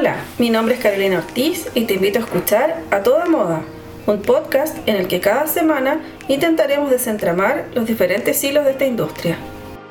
Hola, 0.00 0.16
mi 0.38 0.48
nombre 0.48 0.76
es 0.76 0.80
Carolina 0.80 1.18
Ortiz 1.18 1.68
y 1.74 1.84
te 1.84 1.92
invito 1.92 2.20
a 2.20 2.22
escuchar 2.22 2.84
A 2.90 3.02
Toda 3.02 3.26
Moda, 3.26 3.60
un 4.06 4.22
podcast 4.22 4.78
en 4.88 4.96
el 4.96 5.08
que 5.08 5.20
cada 5.20 5.46
semana 5.46 6.00
intentaremos 6.26 6.90
desentramar 6.90 7.66
los 7.74 7.84
diferentes 7.84 8.42
hilos 8.42 8.64
de 8.64 8.70
esta 8.70 8.86
industria. 8.86 9.36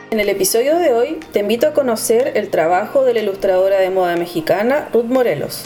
En 0.10 0.20
el 0.20 0.28
episodio 0.30 0.80
de 0.80 0.94
hoy 0.94 1.20
te 1.32 1.42
invito 1.42 1.68
a 1.68 1.74
conocer 1.74 2.32
el 2.34 2.50
trabajo 2.50 3.06
de 3.06 3.14
la 3.14 3.20
ilustradora 3.20 3.80
de 3.80 3.92
moda 3.92 4.16
mexicana 4.16 4.90
Ruth 4.92 5.06
Morelos. 5.06 5.66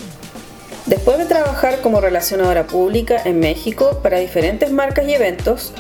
Después 0.88 1.20
de 1.20 1.26
trabajar 1.26 1.80
como 1.80 2.02
relacionadora 2.02 2.68
pública 2.68 3.22
en 3.24 3.40
México 3.40 4.02
para 4.04 4.20
diferentes 4.20 4.74
marcas 4.74 5.08
y 5.08 5.14
eventos, 5.14 5.74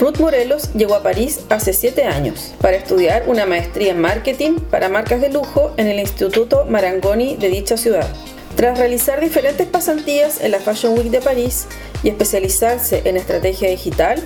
Ruth 0.00 0.18
Morelos 0.18 0.72
llegó 0.72 0.94
a 0.94 1.02
París 1.02 1.40
hace 1.50 1.74
7 1.74 2.04
años 2.04 2.54
para 2.62 2.78
estudiar 2.78 3.24
una 3.26 3.44
maestría 3.44 3.90
en 3.90 4.00
marketing 4.00 4.58
para 4.70 4.88
marcas 4.88 5.20
de 5.20 5.28
lujo 5.28 5.74
en 5.76 5.88
el 5.88 6.00
Instituto 6.00 6.64
Marangoni 6.64 7.36
de 7.36 7.50
dicha 7.50 7.76
ciudad. 7.76 8.08
Tras 8.56 8.78
realizar 8.78 9.20
diferentes 9.20 9.66
pasantías 9.66 10.40
en 10.40 10.52
la 10.52 10.58
Fashion 10.58 10.96
Week 10.96 11.10
de 11.10 11.20
París 11.20 11.66
y 12.02 12.08
especializarse 12.08 13.02
en 13.04 13.18
estrategia 13.18 13.68
digital, 13.68 14.18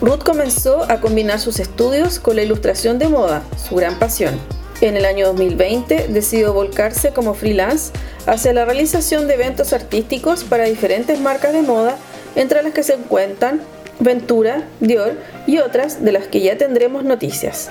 Ruth 0.00 0.22
comenzó 0.22 0.84
a 0.88 1.00
combinar 1.00 1.40
sus 1.40 1.58
estudios 1.58 2.20
con 2.20 2.36
la 2.36 2.42
ilustración 2.42 3.00
de 3.00 3.08
moda, 3.08 3.42
su 3.68 3.74
gran 3.74 3.98
pasión. 3.98 4.38
En 4.80 4.96
el 4.96 5.04
año 5.04 5.26
2020 5.26 6.06
decidió 6.10 6.52
volcarse 6.52 7.12
como 7.12 7.34
freelance 7.34 7.90
hacia 8.26 8.52
la 8.52 8.64
realización 8.64 9.26
de 9.26 9.34
eventos 9.34 9.72
artísticos 9.72 10.44
para 10.44 10.66
diferentes 10.66 11.18
marcas 11.18 11.52
de 11.52 11.62
moda, 11.62 11.96
entre 12.36 12.62
las 12.62 12.72
que 12.72 12.84
se 12.84 12.94
encuentran 12.94 13.60
Ventura, 14.00 14.62
Dior 14.80 15.14
y 15.46 15.58
otras 15.58 16.04
de 16.04 16.12
las 16.12 16.28
que 16.28 16.40
ya 16.40 16.56
tendremos 16.56 17.04
noticias. 17.04 17.70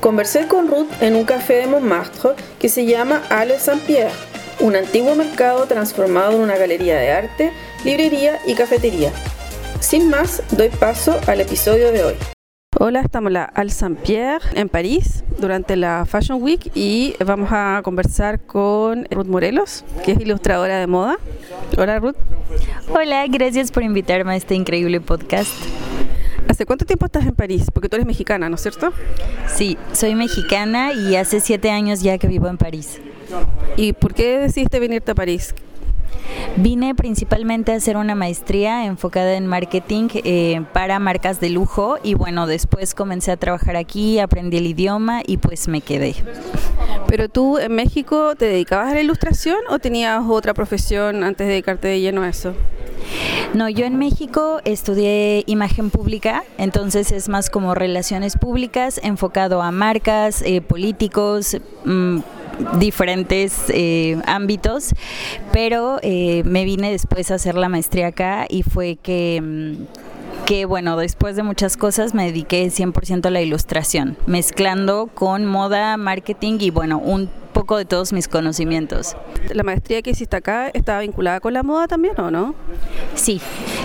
Conversé 0.00 0.48
con 0.48 0.68
Ruth 0.68 0.90
en 1.00 1.14
un 1.14 1.24
café 1.24 1.54
de 1.54 1.66
Montmartre 1.68 2.30
que 2.58 2.68
se 2.68 2.86
llama 2.86 3.22
Ale 3.30 3.58
Saint-Pierre, 3.58 4.10
un 4.58 4.74
antiguo 4.74 5.14
mercado 5.14 5.66
transformado 5.66 6.32
en 6.32 6.40
una 6.40 6.56
galería 6.56 6.98
de 6.98 7.12
arte, 7.12 7.52
librería 7.84 8.40
y 8.46 8.54
cafetería. 8.54 9.12
Sin 9.80 10.08
más, 10.10 10.42
doy 10.50 10.68
paso 10.70 11.18
al 11.26 11.40
episodio 11.40 11.92
de 11.92 12.04
hoy. 12.04 12.31
Hola, 12.84 13.00
estamos 13.00 13.28
en 13.28 13.34
la 13.34 13.44
Al 13.44 13.70
Saint-Pierre 13.70 14.44
en 14.54 14.68
París 14.68 15.22
durante 15.38 15.76
la 15.76 16.04
Fashion 16.04 16.42
Week 16.42 16.72
y 16.74 17.14
vamos 17.24 17.50
a 17.52 17.80
conversar 17.84 18.40
con 18.40 19.06
Ruth 19.08 19.28
Morelos, 19.28 19.84
que 20.04 20.10
es 20.10 20.20
ilustradora 20.20 20.80
de 20.80 20.88
moda. 20.88 21.16
Hola 21.78 22.00
Ruth. 22.00 22.16
Hola, 22.88 23.24
gracias 23.28 23.70
por 23.70 23.84
invitarme 23.84 24.32
a 24.32 24.36
este 24.36 24.56
increíble 24.56 25.00
podcast. 25.00 25.52
¿Hace 26.48 26.66
cuánto 26.66 26.84
tiempo 26.84 27.06
estás 27.06 27.24
en 27.24 27.36
París? 27.36 27.66
Porque 27.72 27.88
tú 27.88 27.94
eres 27.94 28.06
mexicana, 28.06 28.48
¿no 28.48 28.56
es 28.56 28.62
cierto? 28.62 28.92
Sí, 29.46 29.78
soy 29.92 30.16
mexicana 30.16 30.92
y 30.92 31.14
hace 31.14 31.38
siete 31.38 31.70
años 31.70 32.02
ya 32.02 32.18
que 32.18 32.26
vivo 32.26 32.48
en 32.48 32.58
París. 32.58 33.00
¿Y 33.76 33.92
por 33.92 34.12
qué 34.12 34.38
decidiste 34.38 34.80
venirte 34.80 35.12
a 35.12 35.14
París? 35.14 35.54
Vine 36.56 36.94
principalmente 36.94 37.72
a 37.72 37.76
hacer 37.76 37.96
una 37.96 38.14
maestría 38.14 38.84
enfocada 38.84 39.34
en 39.34 39.46
marketing 39.46 40.08
eh, 40.24 40.62
para 40.72 40.98
marcas 40.98 41.40
de 41.40 41.50
lujo 41.50 41.98
y 42.02 42.14
bueno, 42.14 42.46
después 42.46 42.94
comencé 42.94 43.30
a 43.30 43.36
trabajar 43.36 43.76
aquí, 43.76 44.18
aprendí 44.18 44.58
el 44.58 44.66
idioma 44.66 45.22
y 45.26 45.38
pues 45.38 45.68
me 45.68 45.80
quedé. 45.80 46.14
¿Pero 47.06 47.28
tú 47.28 47.58
en 47.58 47.74
México 47.74 48.34
te 48.36 48.46
dedicabas 48.46 48.90
a 48.92 48.94
la 48.94 49.00
ilustración 49.00 49.58
o 49.68 49.78
tenías 49.78 50.22
otra 50.28 50.54
profesión 50.54 51.24
antes 51.24 51.46
de 51.46 51.52
dedicarte 51.52 51.88
de 51.88 52.00
lleno 52.00 52.22
a 52.22 52.28
eso? 52.28 52.54
No, 53.54 53.68
yo 53.68 53.84
en 53.84 53.96
México 53.96 54.60
estudié 54.64 55.44
imagen 55.46 55.90
pública, 55.90 56.44
entonces 56.58 57.12
es 57.12 57.28
más 57.28 57.50
como 57.50 57.74
relaciones 57.74 58.36
públicas, 58.36 59.00
enfocado 59.02 59.62
a 59.62 59.70
marcas, 59.70 60.42
eh, 60.42 60.60
políticos, 60.60 61.58
mm, 61.84 62.20
diferentes 62.78 63.64
eh, 63.68 64.20
ámbitos, 64.26 64.94
pero 65.52 65.98
eh, 66.02 66.42
me 66.44 66.64
vine 66.64 66.90
después 66.90 67.30
a 67.30 67.34
hacer 67.34 67.54
la 67.54 67.68
maestría 67.68 68.08
acá 68.08 68.46
y 68.48 68.62
fue 68.62 68.96
que... 69.02 69.40
Mm, 69.42 70.11
que 70.52 70.66
bueno, 70.66 70.98
después 70.98 71.34
de 71.34 71.42
muchas 71.42 71.78
cosas 71.78 72.12
me 72.12 72.26
dediqué 72.26 72.66
100% 72.66 73.24
a 73.24 73.30
la 73.30 73.40
ilustración, 73.40 74.18
mezclando 74.26 75.08
con 75.14 75.46
moda, 75.46 75.96
marketing 75.96 76.58
y 76.60 76.68
bueno, 76.68 76.98
un 76.98 77.30
poco 77.54 77.78
de 77.78 77.86
todos 77.86 78.12
mis 78.12 78.28
conocimientos. 78.28 79.16
¿La 79.54 79.62
maestría 79.62 80.02
que 80.02 80.10
hiciste 80.10 80.36
acá 80.36 80.68
estaba 80.74 81.00
vinculada 81.00 81.40
con 81.40 81.54
la 81.54 81.62
moda 81.62 81.88
también 81.88 82.20
o 82.20 82.30
no? 82.30 82.54
Sí, 83.14 83.40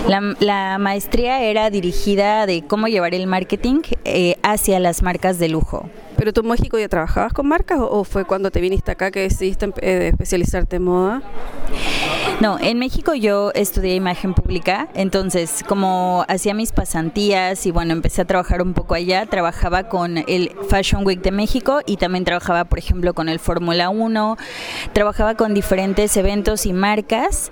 la, 0.08 0.76
maestría 0.78 1.42
era 1.42 1.70
dirigida 1.70 2.44
de 2.44 2.60
cómo 2.60 2.86
llevar 2.86 3.14
el 3.14 3.26
marketing 3.26 3.80
eh, 4.04 4.36
hacia 4.42 4.78
las 4.78 5.02
marcas 5.02 5.38
de 5.38 5.48
lujo. 5.48 5.88
¿Pero 6.18 6.32
tú 6.32 6.40
en 6.40 6.48
México 6.48 6.76
ya 6.78 6.88
trabajabas 6.88 7.32
con 7.32 7.46
marcas 7.46 7.78
o, 7.80 8.02
fue 8.02 8.24
cuando 8.24 8.50
te 8.50 8.60
viniste 8.60 8.90
acá 8.90 9.12
que 9.12 9.20
decidiste 9.20 9.72
eh, 9.80 10.08
especializarte 10.08 10.76
en 10.76 10.82
moda? 10.82 11.22
No, 12.40 12.56
en 12.60 12.78
México 12.78 13.14
yo 13.14 13.50
estudié 13.54 13.96
imagen 13.96 14.32
pública, 14.32 14.88
entonces 14.94 15.64
como 15.66 16.24
hacía 16.28 16.54
mis 16.54 16.70
pasantías 16.70 17.66
y 17.66 17.72
bueno, 17.72 17.92
empecé 17.92 18.22
a 18.22 18.24
trabajar 18.26 18.62
un 18.62 18.74
poco 18.74 18.94
allá, 18.94 19.26
trabajaba 19.26 19.88
con 19.88 20.18
el 20.18 20.52
Fashion 20.68 21.04
Week 21.04 21.20
de 21.20 21.32
México 21.32 21.80
y 21.84 21.96
también 21.96 22.24
trabajaba, 22.24 22.64
por 22.64 22.78
ejemplo, 22.78 23.12
con 23.12 23.28
el 23.28 23.40
Fórmula 23.40 23.88
1, 23.88 24.36
trabajaba 24.92 25.34
con 25.34 25.52
diferentes 25.52 26.16
eventos 26.16 26.64
y 26.66 26.72
marcas, 26.72 27.50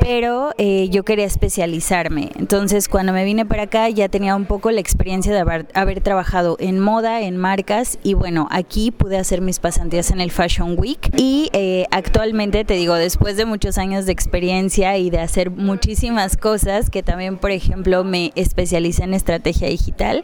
pero 0.00 0.50
eh, 0.58 0.88
yo 0.88 1.04
quería 1.04 1.26
especializarme. 1.26 2.32
Entonces 2.36 2.88
cuando 2.88 3.12
me 3.12 3.24
vine 3.24 3.46
para 3.46 3.64
acá 3.64 3.88
ya 3.88 4.08
tenía 4.08 4.34
un 4.34 4.46
poco 4.46 4.72
la 4.72 4.80
experiencia 4.80 5.32
de 5.32 5.38
haber, 5.38 5.68
haber 5.74 6.00
trabajado 6.00 6.56
en 6.58 6.80
moda, 6.80 7.20
en 7.20 7.36
marcas 7.36 7.98
y 8.04 8.12
bueno, 8.14 8.46
aquí 8.50 8.90
pude 8.90 9.16
hacer 9.16 9.40
mis 9.40 9.58
pasantías 9.58 10.10
en 10.10 10.20
el 10.20 10.30
Fashion 10.30 10.76
Week 10.78 11.10
y 11.16 11.48
eh, 11.54 11.86
actualmente 11.90 12.64
te 12.64 12.74
digo, 12.74 12.94
después 12.94 13.38
de 13.38 13.46
muchos 13.46 13.78
años 13.78 14.04
de 14.04 14.12
experiencia 14.12 14.98
y 14.98 15.08
de 15.08 15.18
hacer 15.18 15.50
muchísimas 15.50 16.36
cosas, 16.36 16.90
que 16.90 17.02
también 17.02 17.38
por 17.38 17.50
ejemplo 17.50 18.04
me 18.04 18.30
especialicé 18.36 19.04
en 19.04 19.14
estrategia 19.14 19.68
digital, 19.68 20.22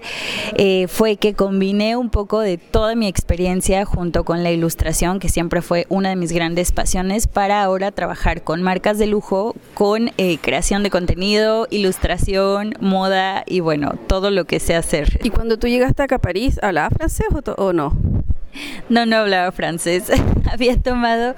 eh, 0.56 0.88
fue 0.88 1.16
que 1.16 1.32
combiné 1.32 1.96
un 1.96 2.10
poco 2.10 2.40
de 2.40 2.58
toda 2.58 2.94
mi 2.94 3.08
experiencia 3.08 3.86
junto 3.86 4.24
con 4.24 4.42
la 4.42 4.50
ilustración, 4.50 5.18
que 5.18 5.30
siempre 5.30 5.62
fue 5.62 5.86
una 5.88 6.10
de 6.10 6.16
mis 6.16 6.32
grandes 6.32 6.72
pasiones, 6.72 7.26
para 7.26 7.62
ahora 7.62 7.92
trabajar 7.92 8.44
con 8.44 8.62
marcas 8.62 8.98
de 8.98 9.06
lujo, 9.06 9.56
con 9.72 10.10
eh, 10.18 10.36
creación 10.42 10.82
de 10.82 10.90
contenido, 10.90 11.66
ilustración, 11.70 12.74
moda 12.78 13.42
y 13.46 13.60
bueno, 13.60 13.94
todo 14.06 14.30
lo 14.30 14.44
que 14.44 14.60
sé 14.60 14.74
hacer. 14.74 15.18
¿Y 15.24 15.30
cuando 15.30 15.58
tú 15.58 15.66
llegaste 15.66 16.02
acá 16.02 16.16
a 16.16 16.18
París, 16.18 16.58
hablabas 16.62 16.92
francés 16.92 17.26
o, 17.32 17.62
o 17.62 17.69
no? 17.72 17.96
No, 18.88 19.06
no 19.06 19.16
hablaba 19.16 19.52
francés. 19.52 20.04
Había 20.52 20.76
tomado 20.76 21.36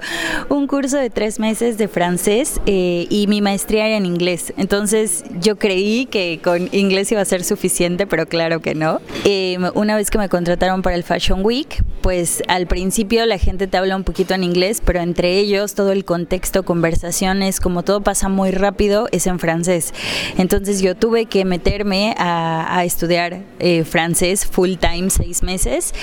un 0.49 0.67
curso 0.67 0.97
de 0.97 1.09
tres 1.09 1.39
meses 1.39 1.77
de 1.77 1.87
francés 1.87 2.59
eh, 2.65 3.05
y 3.09 3.27
mi 3.27 3.41
maestría 3.41 3.85
era 3.87 3.97
en 3.97 4.05
inglés. 4.05 4.53
Entonces 4.57 5.23
yo 5.39 5.57
creí 5.57 6.07
que 6.07 6.39
con 6.43 6.69
inglés 6.71 7.11
iba 7.11 7.21
a 7.21 7.25
ser 7.25 7.43
suficiente, 7.43 8.07
pero 8.07 8.25
claro 8.25 8.59
que 8.59 8.73
no. 8.73 9.01
Em, 9.23 9.69
una 9.75 9.95
vez 9.95 10.09
que 10.09 10.17
me 10.17 10.29
contrataron 10.29 10.81
para 10.81 10.95
el 10.95 11.03
Fashion 11.03 11.45
Week, 11.45 11.83
pues 12.03 12.43
al 12.49 12.67
principio 12.67 13.25
la 13.25 13.37
gente 13.37 13.65
te 13.65 13.77
habla 13.77 13.95
un 13.95 14.03
poquito 14.03 14.33
en 14.33 14.43
inglés, 14.43 14.81
pero 14.85 14.99
entre 14.99 15.39
ellos 15.39 15.73
todo 15.73 15.93
el 15.93 16.03
contexto, 16.03 16.63
conversaciones, 16.63 17.61
como 17.61 17.83
todo 17.83 18.01
pasa 18.01 18.27
muy 18.27 18.51
rápido, 18.51 19.07
es 19.13 19.25
en 19.25 19.39
francés. 19.39 19.93
Entonces 20.37 20.81
yo 20.81 20.95
tuve 20.95 21.27
que 21.27 21.45
meterme 21.45 22.13
a, 22.19 22.83
estudiar 22.83 23.43
eh, 23.59 23.85
francés 23.85 24.45
full 24.45 24.73
time 24.75 25.09
seis 25.09 25.41
meses 25.43 25.93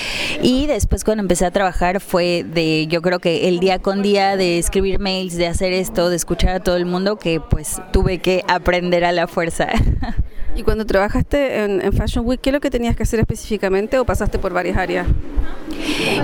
y 0.42 0.66
después 0.66 1.04
cuando 1.04 1.20
empecé 1.20 1.44
a 1.44 1.50
trabajar 1.50 2.00
fue 2.00 2.46
de, 2.50 2.86
yo 2.88 3.02
creo 3.02 3.18
que 3.18 3.48
el 3.48 3.60
día 3.60 3.78
con 3.78 4.00
día 4.00 4.38
de 4.38 4.58
escribir 4.58 4.98
mails, 4.98 5.36
de 5.36 5.48
hacer 5.48 5.74
esto, 5.74 6.08
de 6.08 6.16
escuchar 6.16 6.56
a 6.56 6.60
todo 6.60 6.76
el 6.76 6.86
mundo, 6.86 7.16
que 7.16 7.40
pues 7.40 7.82
tuve 7.92 8.18
que 8.18 8.42
aprender 8.48 9.04
a 9.04 9.12
la 9.12 9.26
fuerza. 9.26 9.68
¿Y 10.56 10.62
cuando 10.62 10.84
trabajaste 10.84 11.64
en, 11.64 11.92
Fashion 11.92 12.26
Week, 12.26 12.40
qué 12.40 12.50
es 12.50 12.54
lo 12.54 12.60
que 12.60 12.70
tenías 12.70 12.96
que 12.96 13.04
hacer 13.04 13.20
específicamente 13.20 13.98
o 13.98 14.04
pasaste 14.04 14.38
por 14.38 14.52
varias 14.52 14.76
áreas? 14.76 15.06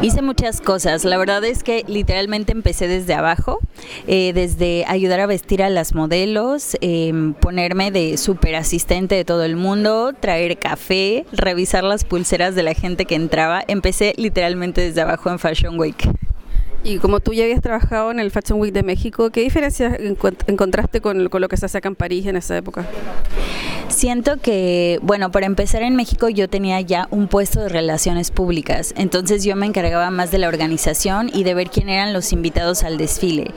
Hice 0.03 0.23
muchas 0.23 0.61
cosas. 0.61 1.05
La 1.05 1.19
verdad 1.19 1.45
es 1.45 1.63
que 1.63 1.85
literalmente 1.89 2.53
empecé 2.53 2.89
desde 2.89 3.15
abajo, 3.15 3.59
eh, 4.07 4.33
desde 4.35 4.85
ayudar 4.87 5.21
a 5.21 5.27
vestir 5.27 5.63
a 5.63 5.71
las 5.71 5.95
modelos, 5.95 6.77
em, 6.81 7.35
ponerme 7.35 7.91
de 7.91 8.17
súper 8.17 8.57
asistente 8.57 9.15
de 9.15 9.25
todo 9.25 9.45
el 9.45 9.57
mundo, 9.57 10.13
traer 10.19 10.59
café, 10.59 11.25
revisar 11.33 11.85
las 11.85 12.05
pulseras 12.05 12.55
de 12.55 12.63
la 12.63 12.75
gente 12.75 13.05
que 13.05 13.15
entraba. 13.15 13.63
Empecé 13.67 14.15
literalmente 14.17 14.81
desde 14.81 15.01
abajo 15.01 15.31
en 15.31 15.39
Fashion 15.39 15.79
Week. 15.79 16.09
Y 16.85 16.99
como 16.99 17.19
tú 17.19 17.33
ya 17.33 17.43
habías 17.43 17.63
trabajado 17.63 18.13
en 18.13 18.21
el 18.21 18.31
Fashion 18.31 18.61
Week 18.61 18.73
de 18.73 18.85
México, 18.85 19.31
¿qué 19.31 19.41
diferencias 19.41 19.99
encontraste 20.47 21.01
con, 21.01 21.29
con 21.29 21.41
lo 21.41 21.49
que 21.49 21.57
se 21.57 21.67
hace 21.67 21.79
acá 21.79 21.89
en 21.89 21.97
París 21.97 22.27
en 22.27 22.37
esa 22.37 22.57
época? 22.57 22.87
Siento 23.97 24.37
que, 24.37 24.99
bueno, 25.01 25.31
para 25.31 25.47
empezar 25.47 25.81
en 25.81 25.97
México 25.97 26.29
yo 26.29 26.51
tenía 26.51 26.79
ya 26.83 27.09
un 27.11 27.29
puesto 27.29 27.63
de 27.63 27.71
relaciones 27.71 28.31
públicas, 28.31 28.93
entonces 28.95 29.43
yo 29.43 29.57
me 29.57 29.65
encargaba 29.65 30.11
más 30.11 30.31
de 30.31 30.37
la 30.37 30.49
organización 30.49 31.31
y 31.33 31.45
de 31.45 31.55
ver 31.55 31.71
quién 31.71 31.89
eran 31.89 32.13
los 32.13 32.35
invitados 32.35 32.83
al 32.83 32.99
desfile. 32.99 33.53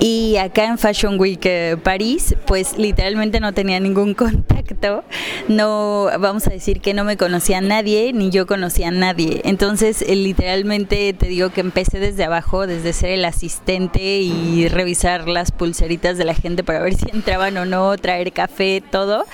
Y 0.00 0.34
acá 0.38 0.64
en 0.64 0.78
Fashion 0.78 1.16
Week 1.20 1.38
eh, 1.44 1.76
París, 1.80 2.34
pues 2.44 2.76
literalmente 2.76 3.38
no 3.38 3.52
tenía 3.52 3.78
ningún 3.78 4.14
contacto, 4.14 5.04
no, 5.46 6.08
vamos 6.18 6.48
a 6.48 6.50
decir 6.50 6.80
que 6.80 6.92
no 6.92 7.04
me 7.04 7.16
conocía 7.16 7.58
a 7.58 7.60
nadie, 7.60 8.12
ni 8.12 8.30
yo 8.30 8.48
conocía 8.48 8.88
a 8.88 8.90
nadie. 8.90 9.42
Entonces, 9.44 10.02
eh, 10.02 10.16
literalmente 10.16 11.12
te 11.12 11.28
digo 11.28 11.50
que 11.50 11.60
empecé 11.60 12.00
desde 12.00 12.24
abajo, 12.24 12.66
desde 12.66 12.92
ser 12.92 13.10
el 13.10 13.24
asistente 13.24 14.00
y 14.00 14.66
revisar 14.66 15.28
las 15.28 15.52
pulseritas 15.52 16.18
de 16.18 16.24
la 16.24 16.34
gente 16.34 16.64
para 16.64 16.80
ver 16.80 16.96
si 16.96 17.06
entraban 17.12 17.56
o 17.58 17.64
no, 17.64 17.96
traer 17.96 18.32
café, 18.32 18.82
todo. 18.90 19.24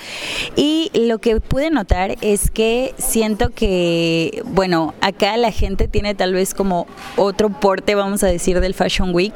Y 0.55 0.91
lo 0.93 1.19
que 1.19 1.39
pude 1.39 1.69
notar 1.69 2.15
es 2.21 2.49
que 2.51 2.93
siento 2.97 3.49
que, 3.49 4.41
bueno, 4.45 4.93
acá 5.01 5.37
la 5.37 5.51
gente 5.51 5.87
tiene 5.87 6.15
tal 6.15 6.33
vez 6.33 6.53
como 6.53 6.87
otro 7.15 7.49
porte, 7.49 7.95
vamos 7.95 8.23
a 8.23 8.27
decir, 8.27 8.59
del 8.59 8.73
Fashion 8.73 9.13
Week. 9.13 9.33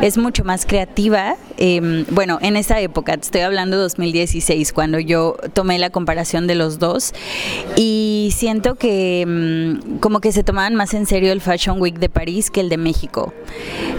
Es 0.00 0.18
mucho 0.18 0.44
más 0.44 0.66
creativa. 0.66 1.36
Em, 1.58 2.04
bueno, 2.10 2.38
en 2.42 2.56
esa 2.56 2.80
época, 2.80 3.14
estoy 3.14 3.42
hablando 3.42 3.76
de 3.76 3.82
2016, 3.82 4.72
cuando 4.72 4.98
yo 4.98 5.36
tomé 5.54 5.78
la 5.78 5.90
comparación 5.90 6.46
de 6.46 6.54
los 6.54 6.78
dos. 6.78 7.12
Y 7.76 8.30
siento 8.34 8.74
que 8.74 9.22
em, 9.22 9.98
como 10.00 10.20
que 10.20 10.32
se 10.32 10.42
tomaban 10.42 10.74
más 10.74 10.94
en 10.94 11.06
serio 11.06 11.32
el 11.32 11.40
Fashion 11.40 11.80
Week 11.80 11.98
de 11.98 12.08
París 12.08 12.50
que 12.50 12.60
el 12.60 12.68
de 12.68 12.76
México. 12.76 13.32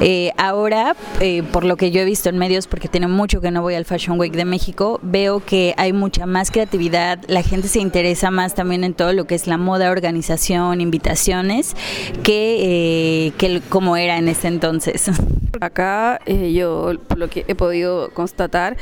Eh, 0.01 0.31
ahora, 0.37 0.95
eh, 1.19 1.43
por 1.43 1.63
lo 1.63 1.77
que 1.77 1.91
yo 1.91 2.01
he 2.01 2.05
visto 2.05 2.29
en 2.29 2.37
medios, 2.37 2.67
porque 2.67 2.87
tiene 2.87 3.07
mucho 3.07 3.41
que 3.41 3.51
no 3.51 3.61
voy 3.61 3.75
al 3.75 3.85
Fashion 3.85 4.19
Week 4.19 4.33
de 4.33 4.45
México, 4.45 4.99
veo 5.01 5.43
que 5.43 5.73
hay 5.77 5.93
mucha 5.93 6.25
más 6.25 6.42
creatividad, 6.51 7.19
la 7.27 7.43
gente 7.43 7.67
se 7.67 7.79
interesa 7.79 8.31
más 8.31 8.55
también 8.55 8.83
en 8.83 8.93
todo 8.93 9.13
lo 9.13 9.25
que 9.25 9.35
es 9.35 9.47
la 9.47 9.57
moda, 9.57 9.91
organización, 9.91 10.81
invitaciones, 10.81 11.75
que, 12.23 13.27
eh, 13.27 13.31
que 13.37 13.61
como 13.69 13.97
era 13.97 14.17
en 14.17 14.27
ese 14.27 14.47
entonces. 14.47 15.09
Acá 15.61 16.19
yo, 16.25 16.93
por 17.07 17.17
lo 17.17 17.29
que 17.29 17.45
he 17.47 17.55
podido 17.55 18.09
constatar, 18.13 18.77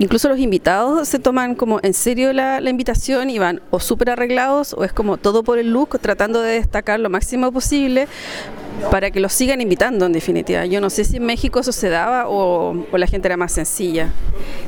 Incluso 0.00 0.28
los 0.28 0.38
invitados 0.38 1.08
se 1.08 1.18
toman 1.18 1.56
como 1.56 1.80
en 1.82 1.92
serio 1.92 2.32
la, 2.32 2.60
la 2.60 2.70
invitación 2.70 3.30
y 3.30 3.40
van 3.40 3.60
o 3.70 3.80
súper 3.80 4.10
arreglados 4.10 4.72
o 4.74 4.84
es 4.84 4.92
como 4.92 5.16
todo 5.16 5.42
por 5.42 5.58
el 5.58 5.72
look, 5.72 5.98
tratando 5.98 6.40
de 6.40 6.52
destacar 6.52 7.00
lo 7.00 7.10
máximo 7.10 7.50
posible 7.50 8.06
para 8.90 9.10
que 9.10 9.20
los 9.20 9.32
sigan 9.32 9.60
invitando 9.60 10.06
en 10.06 10.12
definitiva. 10.12 10.64
Yo 10.66 10.80
no 10.80 10.90
sé 10.90 11.04
si 11.04 11.16
en 11.16 11.24
México 11.24 11.60
eso 11.60 11.72
se 11.72 11.88
daba 11.88 12.28
o, 12.28 12.86
o, 12.90 12.98
la 12.98 13.06
gente 13.06 13.28
era 13.28 13.36
más 13.36 13.52
sencilla. 13.52 14.12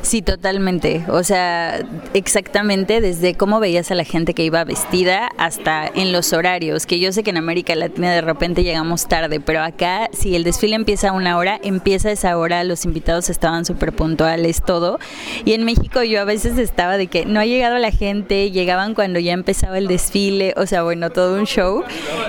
Sí, 0.02 0.22
totalmente. 0.22 1.04
O 1.08 1.22
sea, 1.22 1.80
exactamente 2.14 3.00
desde 3.00 3.34
cómo 3.34 3.60
veías 3.60 3.90
a 3.90 3.94
la 3.94 4.04
gente 4.04 4.34
que 4.34 4.44
iba 4.44 4.64
vestida 4.64 5.30
hasta 5.38 5.86
en 5.94 6.12
los 6.12 6.32
horarios, 6.32 6.86
que 6.86 6.98
yo 6.98 7.12
sé 7.12 7.22
que 7.22 7.30
en 7.30 7.36
América 7.36 7.74
Latina 7.74 8.12
de 8.12 8.20
repente 8.20 8.62
llegamos 8.62 9.06
tarde, 9.06 9.40
pero 9.40 9.62
acá 9.62 10.08
si 10.12 10.34
el 10.34 10.44
desfile 10.44 10.76
empieza 10.76 11.10
a 11.10 11.12
una 11.12 11.36
hora, 11.36 11.58
empieza 11.62 12.10
esa 12.10 12.36
hora, 12.36 12.64
los 12.64 12.84
invitados 12.84 13.30
estaban 13.30 13.64
súper 13.64 13.92
puntuales, 13.92 14.62
todo. 14.62 14.98
Y 15.44 15.52
en 15.52 15.64
México 15.64 16.02
yo 16.02 16.20
a 16.20 16.24
veces 16.24 16.58
estaba 16.58 16.96
de 16.96 17.06
que 17.06 17.26
no 17.26 17.40
ha 17.40 17.46
llegado 17.46 17.78
la 17.78 17.90
gente, 17.90 18.50
llegaban 18.50 18.94
cuando 18.94 19.18
ya 19.18 19.32
empezaba 19.32 19.78
el 19.78 19.86
desfile, 19.86 20.54
o 20.56 20.66
sea, 20.66 20.82
bueno, 20.82 21.10
todo 21.10 21.38
un 21.38 21.46
show. 21.46 21.84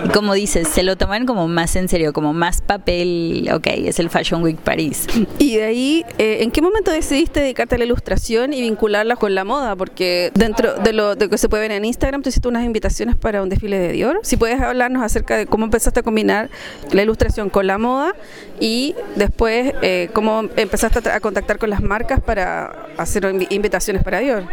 Y 0.05 0.09
como 0.09 0.33
dices, 0.33 0.67
se 0.67 0.83
lo 0.83 0.95
toman 0.95 1.25
como 1.25 1.47
más 1.47 1.70
en 1.75 1.89
serio, 1.89 2.13
como 2.13 2.33
más 2.33 2.61
papel, 2.61 3.49
ok, 3.53 3.67
es 3.67 3.99
el 3.99 4.09
Fashion 4.09 4.41
Week 4.43 4.57
París. 4.57 5.07
Y 5.39 5.55
de 5.57 5.63
ahí, 5.63 6.05
eh, 6.17 6.39
¿en 6.41 6.51
qué 6.51 6.61
momento 6.61 6.91
decidiste 6.91 7.41
dedicarte 7.41 7.75
a 7.75 7.77
la 7.77 7.85
ilustración 7.85 8.53
y 8.53 8.61
vincularla 8.61 9.15
con 9.15 9.35
la 9.35 9.43
moda? 9.43 9.75
Porque 9.75 10.31
dentro 10.33 10.75
de 10.75 10.93
lo 10.93 11.15
de 11.15 11.29
que 11.29 11.37
se 11.37 11.49
puede 11.49 11.63
ver 11.63 11.71
en 11.71 11.85
Instagram, 11.85 12.21
tú 12.21 12.29
hiciste 12.29 12.47
unas 12.47 12.65
invitaciones 12.65 13.15
para 13.15 13.41
un 13.41 13.49
desfile 13.49 13.79
de 13.79 13.91
Dior. 13.91 14.19
Si 14.23 14.37
puedes 14.37 14.59
hablarnos 14.61 15.03
acerca 15.03 15.37
de 15.37 15.45
cómo 15.45 15.65
empezaste 15.65 15.99
a 15.99 16.03
combinar 16.03 16.49
la 16.91 17.03
ilustración 17.03 17.49
con 17.49 17.67
la 17.67 17.77
moda 17.77 18.15
y 18.59 18.95
después 19.15 19.73
eh, 19.81 20.09
cómo 20.13 20.43
empezaste 20.55 21.09
a, 21.09 21.15
a 21.15 21.19
contactar 21.19 21.57
con 21.57 21.69
las 21.69 21.81
marcas 21.81 22.21
para 22.21 22.87
hacer 22.97 23.25
invitaciones 23.49 24.03
para 24.03 24.19
Dior. 24.19 24.43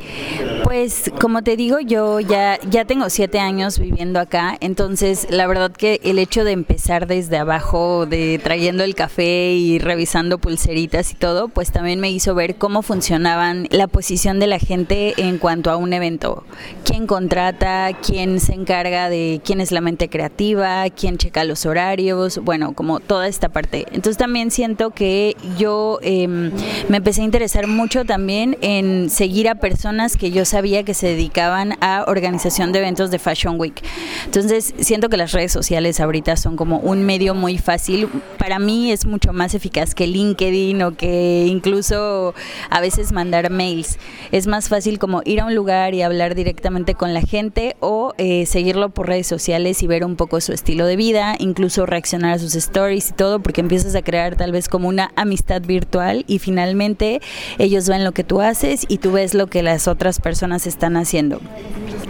Pues 0.65 1.11
como 1.21 1.43
te 1.43 1.57
digo, 1.57 1.81
yo 1.81 2.21
ya, 2.21 2.59
ya 2.69 2.85
tengo 2.85 3.11
siete 3.11 3.39
años 3.39 3.79
viviendo 3.79 4.21
acá, 4.21 4.57
entonces 4.61 5.27
la 5.31 5.47
verdad 5.47 5.73
que 5.73 6.01
el 6.05 6.19
hecho 6.19 6.45
de 6.45 6.53
empezar 6.53 6.98
desde 7.07 7.39
abajo, 7.39 8.07
de 8.07 8.41
trayendo 8.43 8.85
el 8.85 8.95
café 8.95 9.53
y 9.53 9.79
revisando 9.79 10.39
pulseritas 10.39 11.13
y 11.13 11.15
todo, 11.15 11.49
pues 11.49 11.71
también 11.71 12.01
me 12.01 12.11
hizo 12.11 12.35
ver 12.35 12.57
cómo 12.57 12.83
funcionaban 12.83 13.67
la 13.71 13.87
posición 13.87 14.39
de 14.39 14.47
la 14.47 14.59
gente 14.59 15.15
en 15.17 15.39
cuanto 15.39 15.71
a 15.71 15.77
un 15.77 15.93
evento. 15.93 16.45
¿Quién 16.85 17.07
contrata? 17.07 17.91
¿Quién 18.05 18.41
se 18.41 18.55
encarga 18.55 19.09
de 19.09 19.41
quién 19.45 19.61
es 19.61 19.73
la 19.73 19.81
mente 19.81 20.09
creativa? 20.09 20.85
¿Quién 20.91 21.19
checa 21.19 21.45
los 21.45 21.67
horarios? 21.67 22.39
Bueno, 22.39 22.73
como 22.73 23.01
toda 23.01 23.29
esta 23.29 23.49
parte. 23.49 23.87
Entonces 23.93 24.17
también 24.17 24.51
siento 24.51 24.91
que 24.91 25.37
yo 25.59 25.99
eh, 26.03 26.27
me 26.27 26.97
empecé 26.97 27.23
a 27.23 27.25
interesar 27.25 27.67
mucho 27.67 28.05
también 28.05 28.57
en 28.61 29.11
seguir 29.11 29.49
a 29.49 29.57
personas 29.57 30.17
que 30.17 30.31
yo 30.31 30.45
sabía 30.45 30.83
que 30.83 30.95
se 30.95 31.09
dedicaban 31.09 31.77
a 31.81 32.05
organización 32.07 32.73
de 32.73 32.81
eventos 32.81 33.11
de 33.11 33.19
Fashion 33.19 33.59
Week. 33.59 33.83
Entonces 34.25 34.75
siento 34.81 35.09
que 35.09 35.17
las 35.17 35.33
redes 35.33 35.53
sociales 35.53 36.01
ahorita 36.01 36.37
son 36.37 36.57
como 36.57 36.79
un 36.89 37.03
medio 37.03 37.35
muy 37.35 37.59
fácil. 37.59 38.09
Para 38.39 38.59
mí 38.59 38.91
es 38.91 39.05
mucho 39.05 39.33
más 39.33 39.55
eficaz 39.55 39.95
que 39.95 40.07
LinkedIn 40.07 40.83
o 40.83 40.97
que 40.97 41.45
incluso 41.47 42.35
a 42.71 42.81
veces 42.81 43.13
mandar 43.13 43.51
mails. 43.51 43.99
Es 44.33 44.47
más 44.47 44.69
fácil 44.69 44.99
como 44.99 45.21
ir 45.25 45.41
a 45.41 45.45
un 45.45 45.55
lugar 45.55 45.95
y 45.95 46.03
hablar 46.03 46.35
directamente 46.35 46.95
con 46.95 47.13
la 47.13 47.21
gente 47.21 47.77
o 47.81 48.15
eh, 48.17 48.47
seguirlo 48.47 48.89
por 48.89 49.07
redes 49.07 49.27
sociales 49.27 49.83
y 49.83 49.87
ver 49.87 50.05
un 50.05 50.17
poco 50.17 50.41
su 50.41 50.53
estilo 50.53 50.87
de 50.87 50.97
vida, 50.97 51.37
incluso 51.39 51.85
reaccionar 51.85 52.33
a 52.33 52.39
sus 52.39 52.55
stories 52.55 53.11
y 53.11 53.13
todo, 53.13 53.41
porque 53.41 53.61
empiezas 53.61 53.95
a 53.95 54.03
crear 54.03 54.37
tal 54.37 54.53
vez 54.53 54.69
como 54.69 54.89
una 54.89 55.13
amistad 55.15 55.61
virtual 55.61 56.25
y 56.27 56.39
finalmente 56.39 57.21
ellos 57.59 57.89
ven 57.89 58.05
lo 58.05 58.13
que 58.13 58.25
tú 58.25 58.41
haces 58.41 58.87
y 58.89 58.99
tú 58.99 59.13
ves 59.13 59.35
lo 59.35 59.49
que 59.49 59.63
las 59.63 59.89
otras 59.89 60.21
personas 60.21 60.67
están 60.67 60.97
haciendo. 60.97 61.41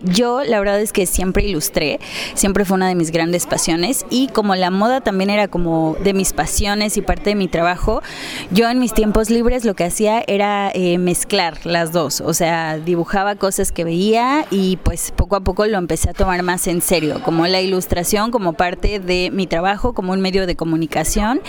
Yo 0.04 0.44
la 0.44 0.60
verdad 0.60 0.80
es 0.80 0.92
que 0.92 1.06
siempre 1.06 1.44
ilustré, 1.44 1.98
siempre 2.34 2.64
fue 2.64 2.76
una 2.76 2.88
de 2.88 2.94
mis 2.94 3.10
grandes 3.10 3.46
pasiones 3.46 4.06
y 4.10 4.28
como 4.28 4.54
la 4.54 4.67
moda 4.70 5.00
también 5.00 5.30
era 5.30 5.48
como 5.48 5.96
de 6.02 6.14
mis 6.14 6.32
pasiones 6.32 6.96
y 6.96 7.02
parte 7.02 7.30
de 7.30 7.36
mi 7.36 7.48
trabajo, 7.48 8.02
yo 8.50 8.68
en 8.68 8.78
mis 8.78 8.92
tiempos 8.92 9.30
libres 9.30 9.64
lo 9.64 9.74
que 9.74 9.84
hacía 9.84 10.22
era 10.26 10.70
eh, 10.74 10.98
mezclar 10.98 11.64
las 11.64 11.92
dos, 11.92 12.20
o 12.20 12.34
sea, 12.34 12.78
dibujaba 12.78 13.36
cosas 13.36 13.72
que 13.72 13.84
veía 13.84 14.46
y 14.50 14.76
pues 14.78 15.12
poco 15.14 15.36
a 15.36 15.40
poco 15.40 15.66
lo 15.66 15.78
empecé 15.78 16.10
a 16.10 16.12
tomar 16.12 16.42
más 16.42 16.66
en 16.66 16.80
serio, 16.80 17.20
como 17.24 17.46
la 17.46 17.60
ilustración 17.60 18.30
como 18.30 18.52
parte 18.52 19.00
de 19.00 19.30
mi 19.32 19.46
trabajo, 19.46 19.92
como 19.92 20.12
un 20.12 20.20
medio 20.20 20.46
de 20.46 20.56
comunicación 20.56 21.40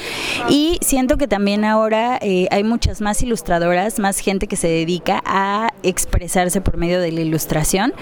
y 0.50 0.77
siento 0.81 1.18
que 1.18 1.27
también 1.27 1.66
ahora 1.66 2.18
eh, 2.21 2.48
hay 2.51 2.63
muchas 2.63 3.01
más 3.01 3.21
ilustradoras, 3.21 4.00
más 4.00 4.19
gente 4.19 4.48
que 4.48 4.56
se 4.56 4.68
dedica 4.68 5.21
a 5.25 5.69
expresarse 5.83 6.62
por 6.62 6.77
medio 6.77 7.00
de 7.01 7.12
la 7.12 7.21
ilustración 7.21 7.94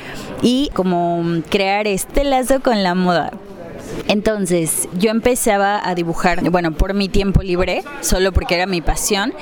y 0.41 0.69
como 0.73 1.23
crear 1.49 1.87
este 1.87 2.23
lazo 2.23 2.61
con 2.61 2.83
la 2.83 2.95
moda. 2.95 3.31
Entonces 4.07 4.87
yo 4.97 5.11
empezaba 5.11 5.81
a 5.87 5.95
dibujar, 5.95 6.49
bueno, 6.49 6.71
por 6.71 6.93
mi 6.93 7.09
tiempo 7.09 7.41
libre, 7.41 7.83
solo 8.01 8.31
porque 8.31 8.55
era 8.55 8.65
mi 8.65 8.81
pasión, 8.81 9.33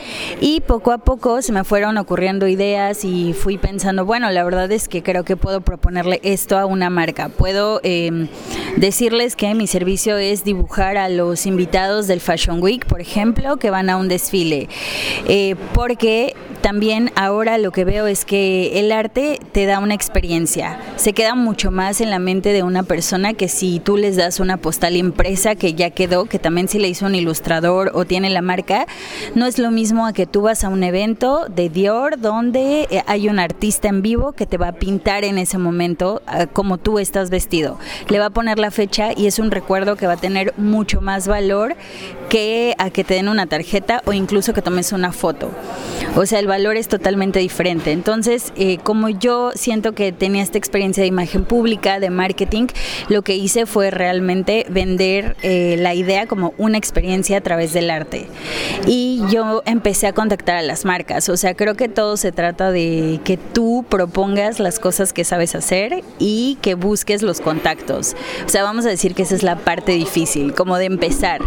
y 0.41 0.61
poco 0.61 0.91
a 0.91 0.97
poco 0.97 1.41
se 1.41 1.51
me 1.51 1.63
fueron 1.63 1.97
ocurriendo 1.97 2.47
ideas 2.47 3.05
y 3.05 3.33
fui 3.33 3.57
pensando, 3.57 4.05
bueno, 4.05 4.31
la 4.31 4.43
verdad 4.43 4.71
es 4.71 4.87
que 4.87 5.03
creo 5.03 5.23
que 5.23 5.37
puedo 5.37 5.61
proponerle 5.61 6.19
esto 6.23 6.57
a 6.57 6.65
una 6.65 6.89
marca. 6.89 7.29
Puedo 7.29 7.79
eh, 7.83 8.27
decirles 8.77 9.35
que 9.35 9.53
mi 9.53 9.67
servicio 9.67 10.17
es 10.17 10.43
dibujar 10.43 10.97
a 10.97 11.09
los 11.09 11.45
invitados 11.45 12.07
del 12.07 12.21
Fashion 12.21 12.61
Week, 12.61 12.85
por 12.85 13.01
ejemplo, 13.01 13.57
que 13.57 13.69
van 13.69 13.89
a 13.89 13.97
un 13.97 14.07
desfile, 14.07 14.69
eh, 15.27 15.55
porque 15.73 16.35
también 16.61 17.11
ahora 17.15 17.57
lo 17.57 17.71
que 17.71 17.85
veo 17.85 18.07
es 18.07 18.25
que 18.25 18.79
el 18.79 18.91
arte 18.91 19.39
te 19.51 19.65
da 19.65 19.79
una 19.79 19.93
experiencia, 19.93 20.79
se 20.95 21.13
queda 21.13 21.35
mucho 21.35 21.69
más 21.69 22.01
en 22.01 22.09
la 22.09 22.19
mente 22.19 22.53
de 22.53 22.63
una 22.63 22.83
persona 22.83 23.33
que 23.33 23.47
si 23.47 23.79
tú 23.79 23.97
les 23.97 24.15
das 24.15 24.34
una 24.39 24.57
postal 24.57 24.95
impresa 24.95 25.55
que 25.55 25.73
ya 25.73 25.89
quedó, 25.89 26.25
que 26.25 26.39
también 26.39 26.67
si 26.67 26.79
le 26.79 26.87
hizo 26.87 27.05
un 27.05 27.15
ilustrador 27.15 27.91
o 27.93 28.05
tiene 28.05 28.29
la 28.29 28.41
marca, 28.41 28.87
no 29.35 29.45
es 29.45 29.59
lo 29.59 29.71
mismo 29.71 30.05
a 30.05 30.13
que 30.13 30.25
tú 30.25 30.41
vas 30.41 30.63
a 30.63 30.69
un 30.69 30.83
evento 30.83 31.47
de 31.47 31.69
Dior 31.69 32.19
donde 32.19 32.87
eh, 32.89 33.03
hay 33.07 33.29
un 33.29 33.39
artista 33.39 33.87
en 33.87 34.01
vivo 34.01 34.33
que 34.33 34.45
te 34.45 34.57
va 34.57 34.69
a 34.69 34.73
pintar 34.73 35.23
en 35.23 35.37
ese 35.37 35.57
momento 35.57 36.21
ah, 36.27 36.47
como 36.47 36.77
tú 36.77 36.99
estás 36.99 37.29
vestido. 37.29 37.77
Le 38.09 38.19
va 38.19 38.27
a 38.27 38.29
poner 38.29 38.59
la 38.59 38.71
fecha 38.71 39.09
y 39.15 39.27
es 39.27 39.39
un 39.39 39.51
recuerdo 39.51 39.95
que 39.95 40.07
va 40.07 40.13
a 40.13 40.17
tener 40.17 40.53
mucho 40.57 41.01
más 41.01 41.27
valor 41.27 41.75
que 42.29 42.75
a 42.77 42.89
que 42.89 43.03
te 43.03 43.15
den 43.15 43.29
una 43.29 43.45
tarjeta 43.45 44.01
o 44.05 44.13
incluso 44.13 44.53
que 44.53 44.61
tomes 44.61 44.91
una 44.91 45.11
foto. 45.11 45.51
O 46.15 46.25
sea, 46.25 46.39
el 46.39 46.47
valor 46.47 46.77
es 46.77 46.87
totalmente 46.87 47.39
diferente. 47.39 47.91
Entonces, 47.91 48.53
eh, 48.55 48.77
como 48.77 49.09
yo 49.09 49.51
siento 49.53 49.93
que 49.93 50.13
tenía 50.13 50.43
esta 50.43 50.57
experiencia 50.57 51.01
de 51.01 51.07
imagen 51.07 51.43
pública, 51.43 51.99
de 51.99 52.09
marketing, 52.09 52.67
lo 53.09 53.21
que 53.21 53.35
hice 53.35 53.65
fue 53.65 53.91
realmente 53.91 54.65
vender 54.69 55.35
eh, 55.41 55.75
la 55.77 55.93
idea 55.93 56.25
como 56.25 56.53
una 56.57 56.77
experiencia 56.77 57.37
a 57.37 57.41
través 57.41 57.73
del 57.73 57.89
arte. 57.89 58.27
Y 58.87 59.23
yo 59.29 59.61
empecé 59.65 60.07
a 60.07 60.13
contactar 60.13 60.55
a 60.55 60.61
las 60.61 60.85
marcas. 60.85 61.27
O 61.27 61.35
sea, 61.35 61.53
creo 61.53 61.75
que 61.75 61.89
todo 61.89 62.15
se 62.15 62.31
trata 62.31 62.71
de 62.71 63.19
que 63.25 63.35
tú 63.35 63.85
propongas 63.89 64.59
las 64.59 64.79
cosas 64.79 65.11
que 65.11 65.25
sabes 65.25 65.53
hacer 65.53 66.03
y 66.17 66.57
que 66.61 66.75
busques 66.75 67.23
los 67.23 67.41
contactos. 67.41 68.15
O 68.45 68.49
sea, 68.49 68.63
vamos 68.63 68.85
a 68.85 68.89
decir 68.89 69.15
que 69.15 69.23
esa 69.23 69.35
es 69.35 69.43
la 69.43 69.57
parte 69.57 69.91
difícil, 69.91 70.53
como 70.53 70.77
de 70.77 70.85
empezar 70.85 71.41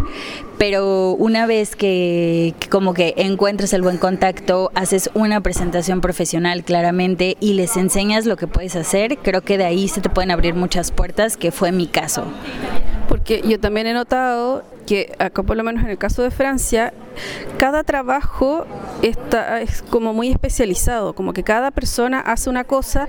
pero 0.58 1.12
una 1.12 1.46
vez 1.46 1.76
que, 1.76 2.54
como 2.68 2.92
que 2.92 3.14
encuentras 3.16 3.72
el 3.72 3.82
buen 3.82 3.96
contacto, 3.96 4.72
haces 4.74 5.08
una 5.14 5.40
presentación 5.40 6.00
profesional 6.00 6.64
claramente 6.64 7.36
y 7.40 7.54
les 7.54 7.76
enseñas 7.76 8.26
lo 8.26 8.36
que 8.36 8.48
puedes 8.48 8.74
hacer, 8.74 9.18
creo 9.18 9.42
que 9.42 9.56
de 9.56 9.64
ahí 9.64 9.86
se 9.86 10.00
te 10.00 10.10
pueden 10.10 10.32
abrir 10.32 10.54
muchas 10.54 10.90
puertas, 10.90 11.36
que 11.36 11.52
fue 11.52 11.70
mi 11.70 11.86
caso. 11.86 12.24
Porque 13.08 13.42
yo 13.46 13.60
también 13.60 13.86
he 13.86 13.94
notado 13.94 14.64
que 14.84 15.12
acá 15.18 15.42
por 15.42 15.56
lo 15.56 15.62
menos 15.62 15.84
en 15.84 15.90
el 15.90 15.98
caso 15.98 16.22
de 16.22 16.30
Francia, 16.30 16.92
cada 17.58 17.84
trabajo 17.84 18.66
está, 19.02 19.60
es 19.60 19.82
como 19.82 20.12
muy 20.12 20.30
especializado, 20.30 21.14
como 21.14 21.32
que 21.32 21.42
cada 21.42 21.70
persona 21.70 22.20
hace 22.20 22.50
una 22.50 22.64
cosa 22.64 23.08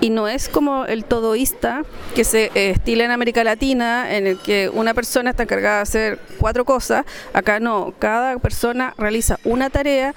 y 0.00 0.10
no 0.10 0.28
es 0.28 0.48
como 0.48 0.84
el 0.86 1.04
todoísta 1.04 1.84
que 2.14 2.24
se 2.24 2.50
eh, 2.54 2.70
estila 2.70 3.04
en 3.04 3.10
América 3.10 3.44
Latina, 3.44 4.16
en 4.16 4.26
el 4.26 4.38
que 4.38 4.68
una 4.68 4.94
persona 4.94 5.30
está 5.30 5.44
encargada 5.44 5.76
de 5.76 5.82
hacer 5.82 6.18
cuatro 6.38 6.64
cosas, 6.64 7.04
acá 7.32 7.60
no, 7.60 7.94
cada 7.98 8.38
persona 8.38 8.94
realiza 8.98 9.38
una 9.44 9.70
tarea 9.70 10.14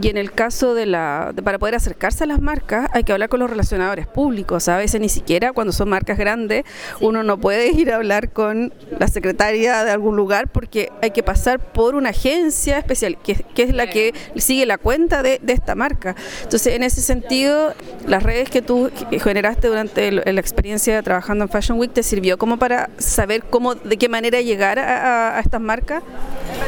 y 0.00 0.08
en 0.08 0.16
el 0.16 0.32
caso 0.32 0.74
de 0.74 0.86
la, 0.86 1.32
para 1.44 1.58
poder 1.58 1.74
acercarse 1.74 2.24
a 2.24 2.26
las 2.26 2.40
marcas 2.40 2.88
hay 2.92 3.04
que 3.04 3.12
hablar 3.12 3.28
con 3.28 3.40
los 3.40 3.50
relacionadores 3.50 4.06
públicos, 4.06 4.68
a 4.68 4.76
veces 4.76 5.00
ni 5.00 5.08
siquiera 5.08 5.52
cuando 5.52 5.72
son 5.72 5.88
marcas 5.88 6.18
grandes 6.18 6.64
uno 7.00 7.22
no 7.22 7.38
puede 7.38 7.68
ir 7.72 7.92
a 7.92 7.96
hablar 7.96 8.30
con 8.30 8.72
la 8.98 9.08
secretaria 9.08 9.84
de 9.84 9.90
algún 9.90 10.16
lugar 10.16 10.48
porque 10.48 10.90
hay 11.02 11.10
que 11.10 11.22
pasar 11.22 11.58
por 11.58 11.94
una 11.94 12.10
agencia 12.10 12.73
especial, 12.78 13.18
que, 13.22 13.44
es 13.56 13.74
la 13.74 13.88
que 13.88 14.14
sigue 14.36 14.66
la 14.66 14.78
cuenta 14.78 15.22
de, 15.22 15.40
esta 15.46 15.74
marca. 15.74 16.16
Entonces, 16.42 16.74
en 16.74 16.82
ese 16.82 17.00
sentido, 17.00 17.74
las 18.06 18.22
redes 18.22 18.50
que 18.50 18.60
tú 18.60 18.90
generaste 19.22 19.68
durante 19.68 20.10
la 20.10 20.40
experiencia 20.40 21.00
trabajando 21.02 21.44
en 21.44 21.50
Fashion 21.50 21.78
Week 21.78 21.92
te 21.92 22.02
sirvió 22.02 22.38
como 22.38 22.58
para 22.58 22.90
saber 22.98 23.44
cómo, 23.44 23.74
de 23.74 23.96
qué 23.96 24.08
manera 24.08 24.40
llegar 24.40 24.78
a, 24.78 25.40
estas 25.40 25.60
marcas. 25.60 26.02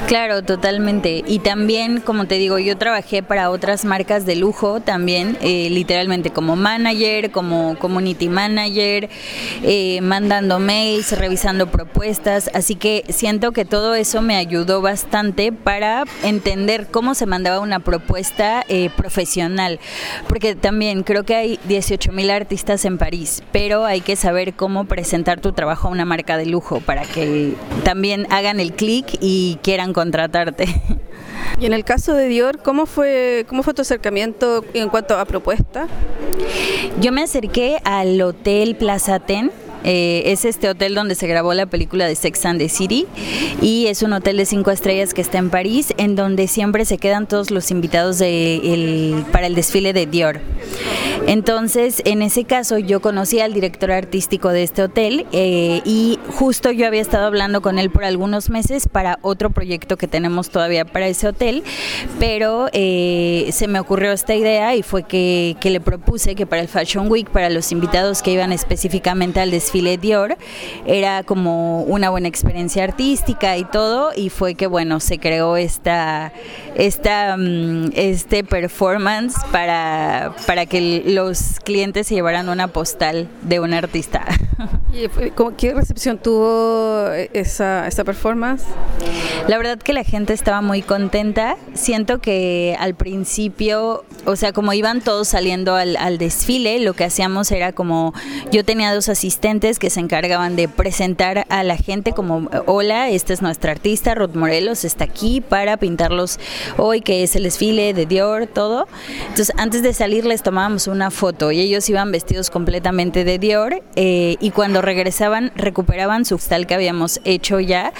Claro, 0.06 0.42
totalmente. 0.42 1.25
Y 1.26 1.40
también, 1.40 2.00
como 2.00 2.26
te 2.26 2.36
digo, 2.36 2.58
yo 2.58 2.76
trabajé 2.78 3.22
para 3.22 3.50
otras 3.50 3.84
marcas 3.84 4.25
de 4.25 4.36
lujo 4.36 4.80
también, 4.80 5.36
eh, 5.40 5.68
literalmente 5.70 6.30
como 6.30 6.54
manager, 6.54 7.32
como 7.32 7.76
community 7.78 8.28
manager, 8.28 9.08
eh, 9.62 10.00
mandando 10.02 10.58
mails, 10.60 11.18
revisando 11.18 11.66
propuestas. 11.70 12.50
Así 12.54 12.76
que 12.76 13.04
siento 13.08 13.52
que 13.52 13.64
todo 13.64 13.94
eso 13.94 14.22
me 14.22 14.36
ayudó 14.36 14.80
bastante 14.80 15.52
para 15.52 15.96
entender 16.23 16.88
cómo 16.91 17.15
se 17.15 17.26
mandaba 17.26 17.61
una 17.61 17.81
propuesta 17.81 18.65
eh, 18.69 18.91
profesional, 18.97 19.81
porque 20.29 20.55
también 20.55 21.03
creo 21.03 21.25
que 21.25 21.35
hay 21.35 21.61
18 21.65 22.12
mil 22.12 22.31
artistas 22.31 22.85
en 22.85 22.99
París, 22.99 23.43
pero 23.53 23.85
hay 23.85 24.00
que 24.00 24.17
saber 24.17 24.55
cómo 24.55 24.87
presentar 24.87 25.41
tu 25.41 25.53
trabajo 25.53 25.88
a 25.88 25.91
una 25.91 26.05
marca 26.05 26.37
de 26.37 26.47
lujo 26.47 26.81
para 26.81 27.03
que 27.03 27.55
también 27.85 28.26
hagan 28.31 28.61
el 28.61 28.73
clic 28.73 29.07
y 29.21 29.59
quieran 29.62 29.93
contratarte. 29.93 30.67
Y 31.59 31.67
en 31.67 31.73
el 31.73 31.85
caso 31.85 32.15
de 32.15 32.29
Dior, 32.29 32.59
¿cómo 32.62 32.87
fue, 32.87 33.47
cómo 33.49 33.62
fue 33.62 33.73
tu 33.73 33.83
acercamiento 33.83 34.65
en 34.75 34.88
cuanto 34.88 35.19
a 35.19 35.25
propuesta? 35.25 35.87
Yo 37.00 37.12
me 37.12 37.23
acerqué 37.23 37.79
al 37.85 38.21
Hotel 38.21 38.76
Plaza 38.76 39.21
Ten 39.21 39.50
eh, 39.87 40.25
es 40.26 40.45
este 40.45 40.69
hotel 40.69 40.95
donde 40.95 41.14
se 41.14 41.26
grabó 41.26 41.55
la 41.55 41.66
película 41.66 42.07
de 42.07 42.14
Sex 42.14 42.45
and 42.45 42.59
the 42.59 42.69
City 42.69 43.07
y 43.62 43.87
es 43.87 44.02
un 44.02 44.12
hotel 44.12 44.37
de 44.37 44.45
cinco 44.45 44.71
estrellas 44.71 45.14
que 45.14 45.21
está 45.21 45.38
en 45.38 45.49
París, 45.49 45.95
en 45.97 46.16
donde 46.16 46.49
siempre 46.49 46.85
se 46.85 46.99
quedan 46.99 47.26
todos 47.26 47.50
los 47.50 47.71
invitados 47.71 48.19
para 49.33 49.47
el 49.47 49.55
desfile 49.55 49.93
de 49.93 50.07
Dior. 50.07 50.40
Entonces, 51.26 52.02
en 52.05 52.23
ese 52.23 52.45
caso, 52.45 52.78
yo 52.78 53.00
conocí 53.00 53.40
al 53.40 53.52
director 53.52 53.90
artístico 53.90 54.50
de 54.50 54.62
este 54.62 54.83
hotel 54.83 55.26
eh, 55.33 55.81
y 55.85 56.19
justo 56.28 56.71
yo 56.71 56.87
había 56.87 57.00
estado 57.00 57.26
hablando 57.26 57.62
con 57.62 57.78
él 57.78 57.90
por 57.90 58.05
algunos 58.05 58.49
meses 58.49 58.88
para 58.88 59.19
otro 59.23 59.50
proyecto 59.50 59.97
que 59.97 60.07
tenemos 60.07 60.50
todavía 60.50 60.85
para 60.85 61.09
ese 61.09 61.28
hotel, 61.28 61.64
pero 62.21 62.69
eh, 62.73 63.49
se 63.52 63.66
me 63.66 63.81
ocurrió 63.81 64.12
esta 64.12 64.35
idea 64.35 64.76
y 64.76 64.83
fue 64.83 65.02
que 65.02 65.57
le 65.62 65.81
propuse 65.81 66.35
que 66.35 66.47
para 66.47 66.62
el 66.62 66.69
Fashion 66.69 67.11
Week, 67.11 67.28
para 67.28 67.50
los 67.50 67.73
invitados 67.73 68.23
que 68.23 68.31
iban 68.31 68.52
específicamente 68.52 69.40
al 69.40 69.50
desfile, 69.50 69.75
Dior, 69.83 70.37
era 70.87 71.23
como 71.23 71.83
una 71.83 72.11
buena 72.11 72.28
experiencia 72.28 72.85
artística 72.85 73.56
y 73.56 73.64
todo, 73.64 74.12
y 74.14 74.30
fue 74.30 74.54
que 74.54 74.66
bueno, 74.66 75.00
se 75.00 75.18
creó 75.18 75.56
esta, 75.56 76.33
esta 76.75 77.37
mm, 77.37 77.90
este 77.95 78.45
performance 78.45 79.37
para, 79.52 80.35
para 80.47 80.66
que 80.66 81.02
los 81.06 81.61
clientes 81.61 82.06
se 82.06 82.14
llevaran 82.14 82.49
una 82.49 82.68
postal 82.68 83.28
de 83.42 83.61
un 83.61 83.75
artista. 83.75 84.25
¿Y 84.92 85.09
qué 85.56 85.75
recepción 85.75 86.18
tuvo 86.18 87.09
esa, 87.35 87.87
esa 87.87 88.04
performance? 88.04 88.64
La 89.47 89.59
verdad 89.59 89.78
que 89.78 89.92
la 89.92 90.04
gente 90.04 90.33
estaba 90.33 90.62
muy 90.62 90.83
contenta. 90.83 91.56
Siento 91.75 92.18
que 92.21 92.76
al 92.78 92.95
principio, 92.95 94.04
o 94.25 94.37
sea, 94.37 94.52
como 94.52 94.73
iban 94.73 95.02
todos 95.02 95.28
saliendo 95.28 95.75
al, 95.75 95.97
al 95.97 96.18
desfile, 96.18 96.80
lo 96.80 96.95
que 96.95 97.04
hacíamos 97.04 97.50
era 97.52 97.73
como, 97.73 98.14
yo 98.50 98.64
tenía 98.64 98.95
dos 98.95 99.09
asistentes, 99.09 99.65
que 99.66 99.90
se 99.90 99.99
encargaban 100.00 100.54
de 100.54 100.68
presentar 100.68 101.44
a 101.49 101.64
la 101.64 101.76
gente 101.76 102.12
como, 102.12 102.49
hola, 102.66 103.11
esta 103.11 103.32
es 103.32 103.42
nuestra 103.42 103.73
artista, 103.73 104.14
Ruth 104.14 104.35
Morelos, 104.35 104.85
está 104.85 105.04
aquí 105.04 105.40
para 105.40 105.76
pintarlos 105.76 106.38
hoy, 106.76 107.00
que 107.00 107.25
es 107.25 107.35
el 107.35 107.42
desfile 107.42 107.92
de 107.92 108.06
Dior, 108.06 108.46
todo. 108.46 108.87
Entonces, 109.23 109.52
antes 109.56 109.82
de 109.82 109.92
salir 109.92 110.25
les 110.25 110.42
tomábamos 110.42 110.87
una 110.87 111.11
foto 111.11 111.50
y 111.50 111.61
ellos 111.61 111.90
iban 111.90 112.12
vestidos 112.12 112.49
completamente 112.50 113.25
de 113.25 113.38
Dior 113.38 113.82
eh, 113.96 114.37
y 114.40 114.50
cuando 114.52 114.82
regresaban 114.82 115.50
recuperaban 115.56 116.25
su 116.25 116.38
tal 116.38 116.66
que 116.66 116.75
habíamos 116.75 117.20
hecho 117.25 117.58
ya 117.58 117.92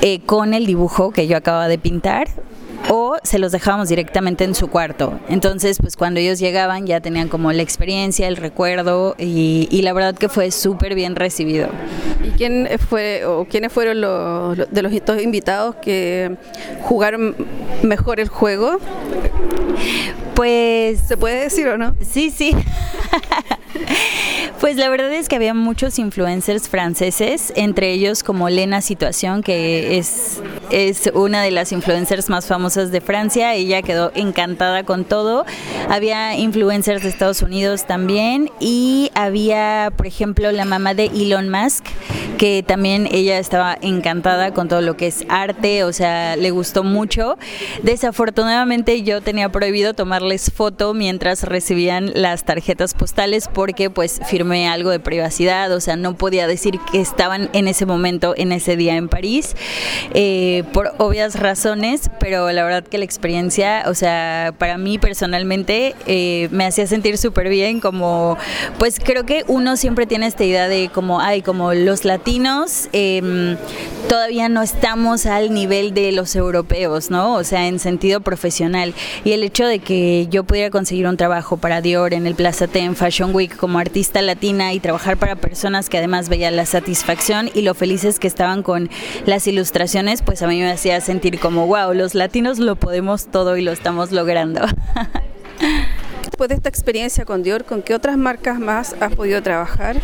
eh, 0.00 0.20
con 0.20 0.54
el 0.54 0.66
dibujo 0.66 1.10
que 1.10 1.26
yo 1.26 1.36
acababa 1.36 1.66
de 1.66 1.78
pintar 1.78 2.28
o 2.88 3.16
se 3.22 3.38
los 3.38 3.52
dejábamos 3.52 3.88
directamente 3.88 4.44
en 4.44 4.54
su 4.54 4.68
cuarto. 4.68 5.18
Entonces, 5.28 5.78
pues 5.80 5.96
cuando 5.96 6.20
ellos 6.20 6.38
llegaban 6.38 6.86
ya 6.86 7.00
tenían 7.00 7.28
como 7.28 7.52
la 7.52 7.62
experiencia, 7.62 8.28
el 8.28 8.36
recuerdo 8.36 9.14
y, 9.18 9.80
la 9.82 9.92
verdad 9.92 10.14
que 10.14 10.28
fue 10.28 10.50
súper 10.50 10.94
bien 10.94 11.16
recibido. 11.16 11.68
¿Y 12.22 12.30
quién 12.30 12.68
fue 12.88 13.24
o 13.26 13.44
quiénes 13.44 13.72
fueron 13.72 14.00
los, 14.00 14.56
de 14.70 14.82
los 14.82 14.92
dos 15.04 15.20
invitados 15.20 15.76
que 15.76 16.36
jugaron 16.82 17.34
mejor 17.82 18.20
el 18.20 18.28
juego? 18.28 18.78
Pues... 20.34 21.00
¿Se 21.06 21.16
puede 21.16 21.42
decir 21.42 21.68
o 21.68 21.76
no? 21.76 21.94
Sí, 22.00 22.30
sí. 22.30 22.54
Pues 24.60 24.76
la 24.76 24.88
verdad 24.88 25.12
es 25.12 25.28
que 25.28 25.36
había 25.36 25.52
muchos 25.52 25.98
influencers 25.98 26.68
franceses, 26.68 27.52
entre 27.54 27.92
ellos 27.92 28.22
como 28.22 28.48
Lena 28.48 28.80
Situación, 28.80 29.42
que 29.42 29.98
es, 29.98 30.40
es 30.70 31.10
una 31.12 31.42
de 31.42 31.50
las 31.50 31.72
influencers 31.72 32.30
más 32.30 32.46
famosas 32.46 32.90
de 32.90 33.00
Francia. 33.00 33.54
Ella 33.54 33.82
quedó 33.82 34.10
encantada 34.14 34.84
con 34.84 35.04
todo. 35.04 35.44
Había 35.90 36.36
influencers 36.36 37.02
de 37.02 37.08
Estados 37.10 37.42
Unidos 37.42 37.84
también 37.84 38.50
y 38.58 39.10
había, 39.14 39.92
por 39.96 40.06
ejemplo, 40.06 40.50
la 40.50 40.64
mamá 40.64 40.94
de 40.94 41.06
Elon 41.06 41.50
Musk, 41.50 41.84
que 42.38 42.62
también 42.62 43.08
ella 43.10 43.38
estaba 43.38 43.76
encantada 43.82 44.54
con 44.54 44.68
todo 44.68 44.80
lo 44.80 44.96
que 44.96 45.08
es 45.08 45.26
arte, 45.28 45.84
o 45.84 45.92
sea, 45.92 46.36
le 46.36 46.50
gustó 46.52 46.84
mucho. 46.84 47.36
Desafortunadamente 47.82 49.02
yo 49.02 49.20
tenía 49.20 49.50
prohibido 49.50 49.94
tomarles 49.94 50.50
foto 50.50 50.94
mientras 50.94 51.42
recibían 51.42 52.12
las 52.14 52.44
tarjetas 52.44 52.94
postales 52.94 53.48
porque 53.52 53.90
pues 53.90 54.20
firmé 54.26 54.53
algo 54.62 54.90
de 54.90 55.00
privacidad, 55.00 55.72
o 55.72 55.80
sea, 55.80 55.96
no 55.96 56.16
podía 56.16 56.46
decir 56.46 56.78
que 56.90 57.00
estaban 57.00 57.50
en 57.52 57.68
ese 57.68 57.86
momento, 57.86 58.34
en 58.36 58.52
ese 58.52 58.76
día 58.76 58.96
en 58.96 59.08
París, 59.08 59.56
eh, 60.14 60.64
por 60.72 60.94
obvias 60.98 61.38
razones, 61.38 62.10
pero 62.20 62.50
la 62.52 62.64
verdad 62.64 62.84
que 62.84 62.98
la 62.98 63.04
experiencia, 63.04 63.84
o 63.86 63.94
sea, 63.94 64.54
para 64.58 64.78
mí 64.78 64.98
personalmente 64.98 65.94
eh, 66.06 66.48
me 66.50 66.64
hacía 66.64 66.86
sentir 66.86 67.18
súper 67.18 67.48
bien, 67.48 67.80
como, 67.80 68.38
pues 68.78 69.00
creo 69.00 69.26
que 69.26 69.44
uno 69.48 69.76
siempre 69.76 70.06
tiene 70.06 70.26
esta 70.26 70.44
idea 70.44 70.68
de 70.68 70.90
como, 70.92 71.20
ay, 71.20 71.42
como 71.42 71.74
los 71.74 72.04
latinos 72.04 72.88
em, 72.92 73.56
todavía 74.08 74.48
no 74.48 74.62
estamos 74.62 75.26
al 75.26 75.52
nivel 75.52 75.94
de 75.94 76.12
los 76.12 76.36
europeos, 76.36 77.10
¿no? 77.10 77.34
O 77.34 77.44
sea, 77.44 77.66
en 77.66 77.78
sentido 77.78 78.20
profesional. 78.20 78.94
Y 79.24 79.32
el 79.32 79.42
hecho 79.42 79.66
de 79.66 79.78
que 79.78 80.26
yo 80.30 80.44
pudiera 80.44 80.70
conseguir 80.70 81.06
un 81.06 81.16
trabajo 81.16 81.56
para 81.56 81.80
Dior 81.80 82.14
en 82.14 82.26
el 82.26 82.34
Plaza 82.34 82.66
T 82.66 82.78
en 82.78 82.96
Fashion 82.96 83.34
Week 83.34 83.56
como 83.56 83.78
artista 83.78 84.22
latina, 84.22 84.33
y 84.42 84.80
trabajar 84.80 85.16
para 85.16 85.36
personas 85.36 85.88
que 85.88 85.98
además 85.98 86.28
veían 86.28 86.56
la 86.56 86.66
satisfacción 86.66 87.50
y 87.54 87.62
lo 87.62 87.74
felices 87.74 88.18
que 88.18 88.26
estaban 88.26 88.62
con 88.62 88.90
las 89.26 89.46
ilustraciones, 89.46 90.22
pues 90.22 90.42
a 90.42 90.46
mí 90.46 90.60
me 90.60 90.70
hacía 90.70 91.00
sentir 91.00 91.38
como, 91.38 91.66
wow, 91.66 91.94
los 91.94 92.14
latinos 92.14 92.58
lo 92.58 92.76
podemos 92.76 93.26
todo 93.26 93.56
y 93.56 93.62
lo 93.62 93.72
estamos 93.72 94.12
logrando. 94.12 94.60
Después 96.24 96.48
de 96.48 96.56
esta 96.56 96.68
experiencia 96.68 97.24
con 97.24 97.42
Dior, 97.42 97.64
¿con 97.64 97.82
qué 97.82 97.94
otras 97.94 98.18
marcas 98.18 98.58
más 98.58 98.96
has 99.00 99.14
podido 99.14 99.42
trabajar? 99.42 99.96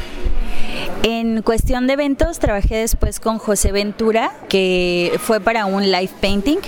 En 1.02 1.40
cuestión 1.40 1.86
de 1.86 1.94
eventos, 1.94 2.38
trabajé 2.40 2.76
después 2.76 3.20
con 3.20 3.38
José 3.38 3.72
Ventura, 3.72 4.32
que 4.50 5.18
fue 5.18 5.40
para 5.40 5.64
un 5.64 5.90
live 5.90 6.10
painting, 6.20 6.58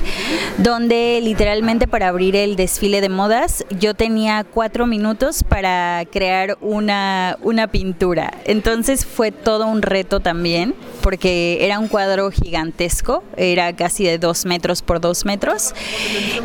donde 0.56 1.20
literalmente 1.22 1.86
para 1.86 2.08
abrir 2.08 2.34
el 2.36 2.56
desfile 2.56 3.02
de 3.02 3.10
modas 3.10 3.66
yo 3.78 3.92
tenía 3.92 4.44
cuatro 4.44 4.86
minutos 4.86 5.44
para 5.44 6.02
crear 6.10 6.56
una, 6.62 7.36
una 7.42 7.66
pintura. 7.66 8.32
Entonces 8.46 9.04
fue 9.04 9.32
todo 9.32 9.66
un 9.66 9.82
reto 9.82 10.20
también, 10.20 10.74
porque 11.02 11.58
era 11.60 11.78
un 11.78 11.88
cuadro 11.88 12.30
gigantesco, 12.30 13.22
era 13.36 13.76
casi 13.76 14.04
de 14.04 14.16
dos 14.16 14.46
metros 14.46 14.80
por 14.80 14.98
dos 15.02 15.26
metros. 15.26 15.74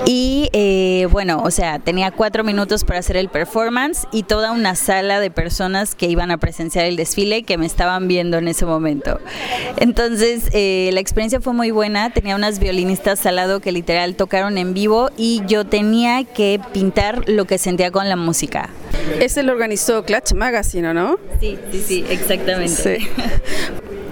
Y 0.06 0.50
eh, 0.51 1.08
bueno, 1.10 1.41
o 1.41 1.51
sea, 1.51 1.79
tenía 1.79 2.12
cuatro 2.12 2.44
minutos 2.44 2.84
para 2.84 3.00
hacer 3.00 3.15
el 3.15 3.29
performance 3.29 4.08
y 4.12 4.24
toda 4.24 4.51
una 4.51 4.75
sala 4.75 5.22
de 5.22 5.32
personas 5.32 5.96
que 5.96 6.08
iban 6.08 6.32
a 6.32 6.38
presenciar 6.38 6.84
el 6.84 6.98
desfile 6.98 7.44
que 7.44 7.58
me 7.58 7.76
estaban 7.77 8.07
viendo 8.07 8.39
en 8.39 8.48
ese 8.48 8.65
momento. 8.65 9.19
Entonces, 9.77 10.50
eh, 10.51 10.89
la 10.93 11.00
experiencia 11.00 11.39
fue 11.41 11.53
muy 11.53 11.69
buena. 11.69 12.10
Tenía 12.10 12.36
unas 12.36 12.57
violinistas 12.57 13.24
al 13.27 13.36
lado 13.36 13.60
que 13.60 13.72
literal 13.72 14.15
tocaron 14.15 14.57
en 14.57 14.74
vivo 14.74 15.12
y 15.15 15.43
yo 15.46 15.63
tenía 15.63 16.24
que 16.24 16.60
pintar 16.74 17.29
lo 17.29 17.46
que 17.46 17.60
sentía 17.60 17.91
con 17.91 18.10
la 18.10 18.15
música. 18.15 18.72
Ese 19.20 19.44
lo 19.44 19.53
organizó 19.53 20.03
Clutch 20.03 20.34
Magazine, 20.34 20.94
¿no? 20.94 21.17
Sí, 21.39 21.58
sí, 21.72 21.84
sí, 21.86 22.06
exactamente. 22.10 23.00
Sí. 23.00 23.08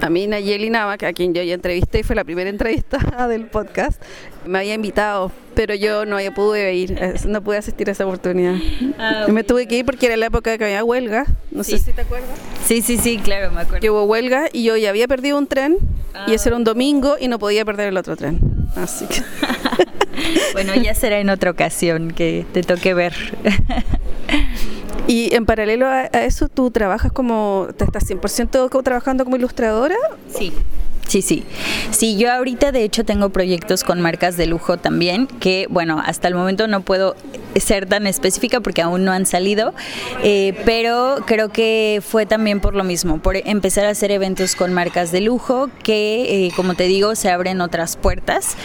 A 0.00 0.10
mí 0.10 0.26
Nayeli 0.26 0.70
Nava, 0.70 0.92
a 0.92 1.12
quien 1.12 1.32
yo 1.32 1.42
ya 1.42 1.54
entrevisté 1.54 2.04
fue 2.04 2.14
la 2.14 2.24
primera 2.24 2.50
entrevista 2.50 3.26
del 3.28 3.46
podcast, 3.46 4.00
me 4.44 4.58
había 4.58 4.74
invitado, 4.74 5.32
pero 5.54 5.74
yo 5.74 6.04
no 6.04 6.18
pude 6.34 6.74
ir, 6.74 7.00
no 7.26 7.42
pude 7.42 7.56
asistir 7.56 7.88
a 7.88 7.92
esa 7.92 8.04
oportunidad. 8.04 8.56
Ah, 8.98 9.26
me 9.28 9.42
tuve 9.42 9.66
que 9.66 9.78
ir 9.78 9.84
porque 9.84 10.06
era 10.06 10.16
la 10.16 10.26
época 10.26 10.56
que 10.58 10.64
había 10.64 10.84
huelga, 10.84 11.24
no 11.50 11.64
sé 11.64 11.78
si 11.78 11.92
te 11.92 12.02
acuerdas. 12.02 12.38
Sí, 12.64 12.82
sí, 12.82 12.98
sí, 12.98 13.18
claro, 13.18 13.50
me 13.50 13.62
acuerdo. 13.62 13.80
Que 13.80 13.90
hubo 13.90 14.04
huelga 14.04 14.48
y 14.52 14.64
yo 14.64 14.76
ya 14.76 14.90
había 14.90 15.08
perdido 15.08 15.38
un 15.38 15.46
tren 15.46 15.78
y 16.26 16.34
ese 16.34 16.50
era 16.50 16.56
un 16.56 16.64
domingo 16.64 17.16
y 17.18 17.28
no 17.28 17.38
podía 17.38 17.64
perder 17.64 17.88
el 17.88 17.96
otro 17.96 18.16
tren. 18.16 18.38
Así 18.76 19.06
que... 19.06 19.22
bueno, 20.52 20.74
ya 20.74 20.94
será 20.94 21.18
en 21.20 21.30
otra 21.30 21.50
ocasión 21.50 22.10
que 22.10 22.44
te 22.52 22.62
toque 22.62 22.94
ver. 22.94 23.14
Y 25.16 25.34
en 25.34 25.46
paralelo 25.46 25.86
a, 25.86 26.04
eso, 26.04 26.46
¿tú 26.50 26.70
trabajas 26.70 27.10
como, 27.10 27.68
te 27.74 27.84
estás 27.84 28.04
100% 28.06 28.82
trabajando 28.82 29.24
como 29.24 29.36
ilustradora? 29.36 29.96
Sí. 30.28 30.52
Sí, 31.08 31.22
sí. 31.22 31.44
Sí, 31.92 32.16
yo 32.16 32.32
ahorita 32.32 32.72
de 32.72 32.82
hecho 32.82 33.04
tengo 33.04 33.30
proyectos 33.30 33.84
con 33.84 34.00
marcas 34.00 34.36
de 34.36 34.46
lujo 34.46 34.76
también, 34.76 35.26
que 35.26 35.66
bueno, 35.70 36.02
hasta 36.04 36.26
el 36.28 36.34
momento 36.34 36.66
no 36.66 36.80
puedo 36.82 37.14
ser 37.60 37.86
tan 37.86 38.06
específica 38.06 38.60
porque 38.60 38.82
aún 38.82 39.04
no 39.04 39.12
han 39.12 39.26
salido, 39.26 39.72
eh, 40.22 40.54
pero 40.64 41.16
creo 41.26 41.50
que 41.50 42.02
fue 42.06 42.26
también 42.26 42.60
por 42.60 42.74
lo 42.74 42.84
mismo, 42.84 43.18
por 43.18 43.36
empezar 43.36 43.86
a 43.86 43.90
hacer 43.90 44.10
eventos 44.10 44.54
con 44.56 44.72
marcas 44.72 45.12
de 45.12 45.20
lujo 45.20 45.70
que, 45.82 46.46
eh, 46.46 46.52
como 46.56 46.74
te 46.74 46.84
digo, 46.84 47.14
se 47.14 47.30
abren 47.30 47.60
otras 47.60 47.96
puertas. 47.96 48.56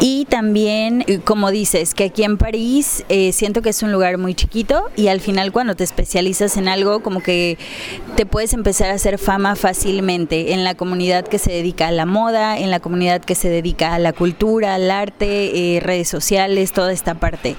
Y 0.00 0.26
también, 0.26 1.04
eh, 1.06 1.20
como 1.24 1.50
dices, 1.50 1.94
que 1.94 2.04
aquí 2.04 2.24
en 2.24 2.36
París 2.36 3.04
siento 3.32 3.62
que 3.62 3.70
es 3.70 3.82
un 3.82 3.92
lugar 3.92 4.18
muy 4.18 4.34
chiquito 4.34 4.90
y 4.96 5.08
al 5.08 5.20
final 5.20 5.52
cuando 5.52 5.74
te 5.74 5.84
especializas 5.84 6.56
en 6.56 6.68
algo, 6.68 7.02
como 7.02 7.22
que 7.22 7.58
te 8.16 8.26
puedes 8.26 8.52
empezar 8.52 8.90
a 8.90 8.94
hacer 8.94 9.18
fama 9.18 9.56
fácilmente 9.56 10.52
en 10.52 10.64
la 10.64 10.74
comunidad 10.74 11.26
que 11.26 11.38
se 11.38 11.50
dedica 11.64 11.88
a 11.88 11.92
la 11.92 12.04
moda, 12.04 12.58
en 12.58 12.70
la 12.70 12.78
comunidad 12.78 13.22
que 13.22 13.34
se 13.34 13.48
dedica 13.48 13.94
a 13.94 13.98
la 13.98 14.12
cultura, 14.12 14.74
al 14.74 14.90
arte, 14.90 15.76
eh, 15.76 15.80
redes 15.80 16.08
sociales, 16.08 16.72
toda 16.72 16.92
esta 16.92 17.14
parte. 17.14 17.56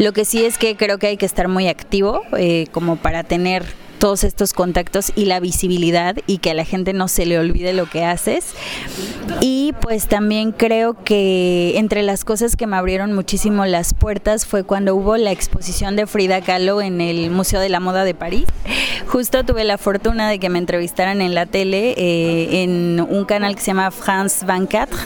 Lo 0.00 0.12
que 0.12 0.24
sí 0.24 0.44
es 0.44 0.58
que 0.58 0.74
creo 0.76 0.98
que 0.98 1.06
hay 1.06 1.16
que 1.16 1.26
estar 1.26 1.46
muy 1.46 1.68
activo 1.68 2.22
eh, 2.36 2.66
como 2.72 2.96
para 2.96 3.22
tener 3.22 3.64
todos 4.04 4.22
estos 4.22 4.52
contactos 4.52 5.12
y 5.16 5.24
la 5.24 5.40
visibilidad 5.40 6.14
y 6.26 6.36
que 6.36 6.50
a 6.50 6.54
la 6.54 6.66
gente 6.66 6.92
no 6.92 7.08
se 7.08 7.24
le 7.24 7.38
olvide 7.38 7.72
lo 7.72 7.86
que 7.86 8.04
haces. 8.04 8.52
Y 9.40 9.72
pues 9.80 10.08
también 10.08 10.52
creo 10.52 11.02
que 11.04 11.78
entre 11.78 12.02
las 12.02 12.26
cosas 12.26 12.54
que 12.54 12.66
me 12.66 12.76
abrieron 12.76 13.14
muchísimo 13.14 13.64
las 13.64 13.94
puertas 13.94 14.44
fue 14.44 14.62
cuando 14.62 14.94
hubo 14.94 15.16
la 15.16 15.32
exposición 15.32 15.96
de 15.96 16.06
Frida 16.06 16.42
Kahlo 16.42 16.82
en 16.82 17.00
el 17.00 17.30
Museo 17.30 17.60
de 17.60 17.70
la 17.70 17.80
Moda 17.80 18.04
de 18.04 18.12
París. 18.12 18.44
Justo 19.06 19.42
tuve 19.42 19.64
la 19.64 19.78
fortuna 19.78 20.28
de 20.28 20.38
que 20.38 20.50
me 20.50 20.58
entrevistaran 20.58 21.22
en 21.22 21.34
la 21.34 21.46
tele 21.46 21.94
eh, 21.96 22.62
en 22.62 23.00
un 23.00 23.24
canal 23.24 23.54
que 23.54 23.62
se 23.62 23.68
llama 23.68 23.90
France 23.90 24.44
24 24.44 24.98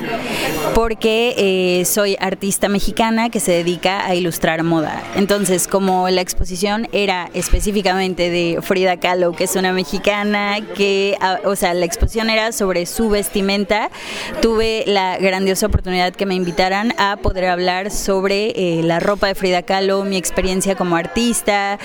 porque 0.75 1.35
eh, 1.39 1.85
soy 1.85 2.17
artista 2.19 2.69
mexicana 2.69 3.31
que 3.31 3.39
se 3.39 3.53
dedica 3.53 4.05
a 4.05 4.17
ilustrar 4.17 4.65
moda. 4.65 5.03
Entonces, 5.15 5.69
como 5.69 6.09
la 6.09 6.21
exposición 6.21 6.89
era 6.91 7.31
específicamente 7.33 8.31
de 8.31 8.59
Frida 8.61 8.88
Frida 8.89 9.01
Kahlo, 9.01 9.33
que 9.33 9.45
es 9.45 9.55
una 9.55 9.75
mexicana, 9.75 10.57
que, 10.75 11.19
ah, 11.21 11.41
o 11.45 11.57
sea, 11.57 11.75
la 11.75 11.85
exposición 11.85 12.31
era 12.31 12.53
sobre 12.53 12.87
su 12.87 13.11
vestimenta. 13.11 13.91
Tuve 14.41 14.85
la 14.87 15.19
grandiosa 15.19 15.67
oportunidad 15.67 16.15
que 16.15 16.25
me 16.25 16.35
invitaran 16.35 16.95
a 16.97 17.19
poder 17.21 17.47
hablar 17.47 17.91
sobre 17.91 18.53
eh, 18.57 18.83
la 18.83 18.99
ropa 18.99 19.27
de 19.27 19.35
Frida 19.35 19.61
Kahlo, 19.61 20.05
mi 20.05 20.17
experiencia 20.17 20.75
como 20.75 20.97
artista. 20.97 21.79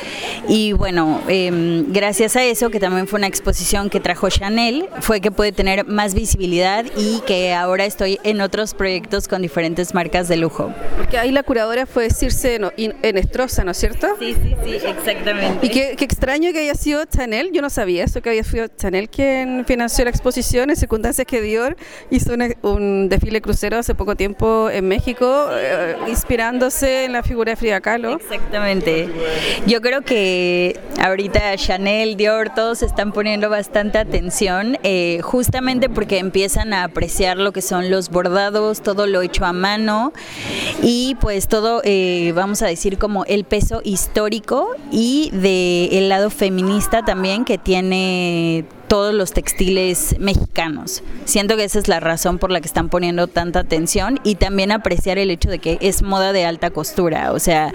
Y 0.48 0.72
bueno, 0.72 1.20
em, 1.28 1.92
gracias 1.92 2.38
a 2.38 2.44
eso, 2.46 2.70
que 2.70 2.80
también 2.80 3.06
fue 3.06 3.18
una 3.18 3.28
exposición 3.28 3.90
que 3.90 4.00
trajo 4.00 4.30
Chanel, 4.30 4.88
fue 5.02 5.20
que 5.20 5.30
pude 5.30 5.52
tener 5.52 5.86
más 5.86 6.14
visibilidad 6.14 6.86
y 6.96 7.20
que 7.28 7.54
ahora 7.54 7.84
estoy 7.84 8.18
en 8.24 8.40
otros 8.40 8.74
proyectos 8.74 9.28
con 9.28 9.42
diferentes 9.42 9.94
marcas 9.94 10.30
de 10.30 10.38
lujo. 10.38 10.72
Porque 10.96 11.18
ahí 11.18 11.32
la 11.32 11.44
curadora 11.44 11.86
fue 11.86 12.10
Circe 12.10 12.62
Enestrosa, 12.78 13.66
¿no 13.66 13.72
es 13.72 13.78
cierto? 13.78 14.08
Sí, 14.20 14.36
sí, 14.42 14.56
sí, 14.64 14.88
exactamente. 14.88 15.66
Y 15.66 15.70
qué, 15.70 15.96
qué 15.98 16.06
extraño 16.06 16.54
que 16.54 16.60
haya 16.60 16.76
sido 16.76 16.93
Chanel, 17.06 17.52
yo 17.52 17.62
no 17.62 17.70
sabía 17.70 18.04
eso, 18.04 18.22
que 18.22 18.30
había 18.30 18.44
sido 18.44 18.68
Chanel 18.68 19.10
quien 19.10 19.66
financió 19.66 20.04
la 20.04 20.10
exposición 20.10 20.70
en 20.70 20.76
circunstancias 20.76 21.26
que 21.26 21.42
Dior 21.42 21.78
hizo 22.10 22.34
un, 22.62 23.10
desfile 23.10 23.42
crucero 23.42 23.78
hace 23.78 23.96
poco 23.96 24.16
tiempo 24.16 24.70
en 24.70 24.88
México, 24.88 25.48
eh, 25.52 25.96
inspirándose 26.08 27.06
en 27.06 27.14
la 27.14 27.24
figura 27.24 27.52
de 27.52 27.56
Frida 27.56 27.82
Kahlo. 27.82 28.16
Exactamente. 28.16 29.10
Yo 29.66 29.82
creo 29.82 30.02
que 30.02 30.80
ahorita 31.00 31.56
Chanel, 31.58 32.18
Dior, 32.18 32.54
todos 32.54 32.84
están 32.84 33.12
poniendo 33.12 33.50
bastante 33.50 33.98
atención, 33.98 34.78
eh, 34.84 35.20
justamente 35.22 35.90
porque 35.90 36.20
empiezan 36.20 36.74
a 36.74 36.84
apreciar 36.84 37.38
lo 37.38 37.52
que 37.52 37.62
son 37.62 37.90
los 37.90 38.10
bordados, 38.10 38.82
todo 38.82 39.08
lo 39.08 39.22
hecho 39.22 39.46
a 39.46 39.54
mano 39.54 40.14
y 40.82 41.16
pues 41.22 41.48
todo, 41.48 41.82
eh, 41.84 42.34
vamos 42.36 42.62
a 42.62 42.68
decir, 42.68 42.98
como 42.98 43.26
el 43.26 43.44
peso 43.46 43.82
histórico 43.84 44.76
y 44.92 45.30
del 45.32 46.10
lado 46.10 46.30
femenino 46.30 46.73
también 47.06 47.46
que 47.46 47.58
tiene 47.58 48.66
todos 48.88 49.14
los 49.14 49.32
textiles 49.32 50.16
mexicanos. 50.20 51.04
Siento 51.26 51.56
que 51.56 51.64
esa 51.64 51.80
es 51.80 51.88
la 51.88 52.00
razón 52.00 52.38
por 52.38 52.52
la 52.52 52.62
que 52.62 52.68
están 52.68 52.90
poniendo 52.90 53.28
tanta 53.28 53.60
atención 53.60 54.20
y 54.24 54.36
también 54.36 54.72
apreciar 54.72 55.18
el 55.18 55.32
hecho 55.32 55.50
de 55.50 55.60
que 55.60 55.78
es 55.82 56.04
moda 56.04 56.32
de 56.32 56.46
alta 56.46 56.70
costura, 56.70 57.32
o 57.32 57.40
sea, 57.40 57.72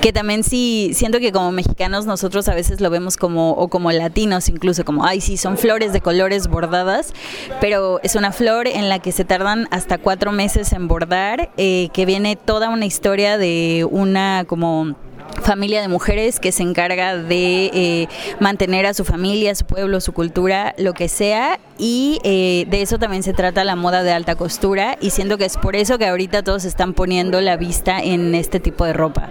que 0.00 0.12
también 0.12 0.42
sí 0.42 0.90
siento 0.94 1.20
que 1.20 1.30
como 1.30 1.52
mexicanos 1.52 2.06
nosotros 2.06 2.48
a 2.48 2.54
veces 2.54 2.80
lo 2.80 2.90
vemos 2.90 3.16
como 3.16 3.52
o 3.52 3.68
como 3.68 3.92
latinos 3.92 4.48
incluso 4.48 4.84
como 4.84 5.04
ay 5.04 5.20
sí 5.20 5.36
son 5.36 5.56
flores 5.56 5.92
de 5.92 6.00
colores 6.00 6.48
bordadas, 6.48 7.12
pero 7.60 8.00
es 8.02 8.16
una 8.16 8.32
flor 8.32 8.66
en 8.66 8.88
la 8.88 8.98
que 8.98 9.12
se 9.12 9.24
tardan 9.24 9.68
hasta 9.70 9.98
cuatro 9.98 10.32
meses 10.32 10.72
en 10.72 10.88
bordar, 10.88 11.50
eh, 11.56 11.90
que 11.92 12.06
viene 12.06 12.34
toda 12.34 12.70
una 12.70 12.86
historia 12.86 13.38
de 13.38 13.86
una 13.88 14.44
como 14.46 14.96
familia 15.42 15.80
de 15.80 15.88
mujeres 15.88 16.40
que 16.40 16.52
se 16.52 16.62
encarga 16.62 17.16
de 17.16 17.70
eh, 17.72 18.08
mantener 18.40 18.86
a 18.86 18.94
su 18.94 19.04
familia, 19.04 19.54
su 19.54 19.64
pueblo, 19.64 20.00
su 20.00 20.12
cultura, 20.12 20.74
lo 20.78 20.92
que 20.92 21.08
sea. 21.08 21.60
Y 21.78 22.18
eh, 22.24 22.66
de 22.68 22.82
eso 22.82 22.98
también 22.98 23.22
se 23.22 23.32
trata 23.32 23.64
la 23.64 23.76
moda 23.76 24.02
de 24.02 24.12
alta 24.12 24.34
costura. 24.34 24.96
Y 25.00 25.10
siento 25.10 25.38
que 25.38 25.44
es 25.44 25.56
por 25.56 25.76
eso 25.76 25.98
que 25.98 26.06
ahorita 26.06 26.42
todos 26.42 26.64
están 26.64 26.94
poniendo 26.94 27.40
la 27.40 27.56
vista 27.56 28.00
en 28.00 28.34
este 28.34 28.60
tipo 28.60 28.84
de 28.84 28.92
ropa. 28.92 29.30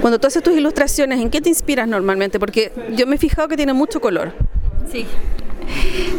Cuando 0.00 0.18
tú 0.18 0.26
haces 0.26 0.42
tus 0.42 0.56
ilustraciones, 0.56 1.20
¿en 1.20 1.30
qué 1.30 1.40
te 1.40 1.48
inspiras 1.48 1.88
normalmente? 1.88 2.38
Porque 2.38 2.72
yo 2.96 3.06
me 3.06 3.16
he 3.16 3.18
fijado 3.18 3.48
que 3.48 3.56
tiene 3.56 3.72
mucho 3.72 4.00
color. 4.00 4.32
Sí. 4.90 5.06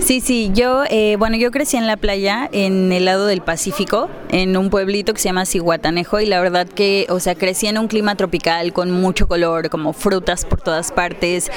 Sí, 0.05 0.21
sí, 0.21 0.51
yo, 0.53 0.83
eh, 0.89 1.15
bueno, 1.17 1.35
yo 1.35 1.49
crecí 1.49 1.77
en 1.77 1.87
la 1.87 1.97
playa, 1.97 2.47
en 2.51 2.91
el 2.91 3.05
lado 3.05 3.25
del 3.25 3.41
Pacífico, 3.41 4.07
en 4.29 4.55
un 4.55 4.69
pueblito 4.69 5.13
que 5.13 5.19
se 5.19 5.29
llama 5.29 5.45
Cihuatanejo 5.45 6.19
y 6.19 6.27
la 6.27 6.39
verdad 6.41 6.67
que, 6.67 7.07
o 7.09 7.19
sea, 7.19 7.33
crecí 7.33 7.65
en 7.67 7.79
un 7.79 7.87
clima 7.87 8.15
tropical 8.15 8.71
con 8.71 8.91
mucho 8.91 9.27
color, 9.27 9.69
como 9.69 9.93
frutas 9.93 10.45
por 10.45 10.61
todas 10.61 10.91
partes, 10.91 11.49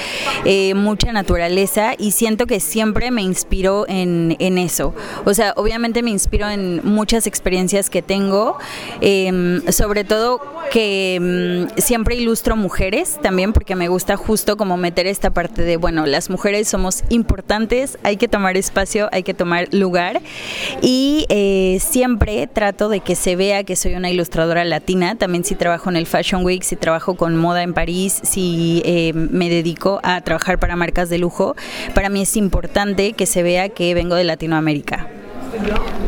eh, 0.47 0.73
mucha 0.75 1.13
naturaleza 1.13 1.93
y 1.99 2.13
siento 2.13 2.47
que 2.47 2.61
siempre 2.61 3.11
me 3.11 3.21
inspiro 3.21 3.85
en, 3.87 4.37
eso. 4.39 4.95
O 5.27 5.35
sea, 5.35 5.53
obviamente 5.57 6.03
me 6.03 6.11
inspiro 6.11 6.49
en 6.49 6.81
muchas 6.85 7.27
experiencias 7.27 7.91
que 7.91 8.01
tengo, 8.01 8.57
em, 9.01 9.61
sobre 9.71 10.05
todo 10.05 10.41
que 10.71 11.19
mm, 11.21 11.81
siempre 11.81 12.17
ilustro 12.17 12.57
mujeres 12.57 13.19
también 13.23 13.53
porque 13.53 13.75
me 13.75 13.89
gusta 13.89 14.17
justo 14.17 14.57
como 14.57 14.77
meter 14.77 15.07
esta 15.07 15.31
parte 15.31 15.63
de, 15.63 15.77
bueno, 15.77 16.07
las 16.07 16.31
mujeres 16.31 16.69
somos 16.69 17.05
importantes, 17.09 17.99
hay 18.03 18.17
que 18.17 18.29
tomar 18.29 18.57
espacio, 18.57 19.09
hay 19.13 19.23
que 19.23 19.35
tomar 19.35 19.73
lugar 19.73 20.21
y 20.83 21.27
eh, 21.29 21.79
siempre 21.81 22.47
trato 22.47 22.89
de 22.89 23.01
que 23.01 23.15
se 23.15 23.37
vea 23.37 23.65
que 23.65 23.77
soy 23.77 23.95
una 23.95 24.11
ilustradora 24.11 24.65
latina, 24.65 25.17
también 25.17 25.45
si 25.45 25.55
trabajo 25.55 25.91
en 25.91 25.97
el 25.97 26.07
Fashion 26.07 26.45
Week, 26.45 26.63
si 26.63 26.77
trabajo 26.77 27.15
con 27.15 27.37
moda 27.37 27.63
en 27.63 27.75
París, 27.75 28.21
si 28.23 28.83
eh, 28.85 29.13
me 29.15 29.49
dedico 29.49 30.01
a 30.03 30.21
trabajar 30.21 30.59
para 30.59 30.77
marcas 30.77 31.09
de 31.09 31.19
lujo, 31.19 31.57
para 31.95 32.09
mí 32.09 32.23
es 32.23 32.37
importante 32.37 33.13
que 33.13 33.27
se 33.27 33.43
vea 33.43 33.69
que 33.69 33.95
vengo 33.95 34.15
de 34.15 34.25
Latinoamérica. 34.25 35.09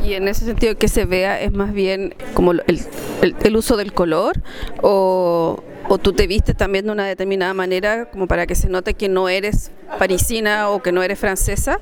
Y 0.05 0.15
en 0.15 0.29
ese 0.29 0.45
sentido 0.45 0.77
que 0.77 0.89
se 0.89 1.05
vea 1.05 1.41
es 1.41 1.53
más 1.53 1.73
bien 1.73 2.15
como 2.35 2.53
el, 2.53 2.63
el, 3.21 3.57
uso 3.57 3.77
del 3.77 3.93
color 3.93 4.41
o, 4.83 5.63
o 5.89 5.99
tú 5.99 6.13
te 6.13 6.27
vistes 6.27 6.57
también 6.57 6.87
de 6.87 6.93
una 6.93 7.07
determinada 7.07 7.55
manera 7.55 8.11
como 8.11 8.27
para 8.27 8.47
que 8.47 8.55
se 8.55 8.69
note 8.69 8.95
que 8.95 9.09
no 9.09 9.29
eres 9.29 9.71
parisina 9.99 10.71
o 10.71 10.83
que 10.83 10.93
no 10.93 11.03
eres 11.03 11.19
francesa? 11.19 11.81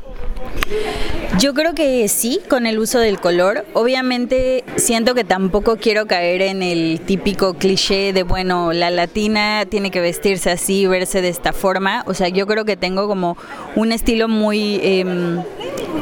Yo 1.39 1.55
creo 1.55 1.75
que 1.75 2.09
sí, 2.09 2.41
con 2.49 2.67
el 2.67 2.79
uso 2.79 2.99
del 2.99 3.21
color. 3.21 3.65
Obviamente 3.75 4.65
siento 4.77 5.15
que 5.15 5.25
tampoco 5.25 5.77
quiero 5.77 6.07
caer 6.07 6.43
en 6.43 6.63
el 6.63 7.01
típico 7.01 7.55
cliché 7.55 8.13
de, 8.13 8.23
bueno, 8.23 8.73
la 8.73 8.91
latina 8.91 9.67
tiene 9.69 9.91
que 9.91 10.01
vestirse 10.01 10.51
así, 10.51 10.87
verse 10.87 11.23
de 11.23 11.29
esta 11.29 11.53
forma. 11.53 12.03
O 12.07 12.15
sea, 12.15 12.29
yo 12.29 12.47
creo 12.47 12.65
que 12.65 12.77
tengo 12.77 13.07
como 13.07 13.37
un 13.77 13.93
estilo 13.93 14.29
muy... 14.29 14.81
Em, 14.83 15.43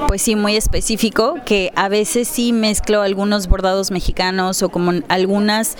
pues 0.06 0.22
sí, 0.22 0.36
muy 0.36 0.56
específico, 0.56 1.36
que 1.44 1.72
a 1.74 1.88
veces 1.88 2.28
sí 2.28 2.52
mezclo 2.52 3.02
algunos 3.02 3.48
bordados 3.48 3.90
mexicanos 3.90 4.62
o 4.62 4.68
como 4.68 4.92
algunas 5.08 5.76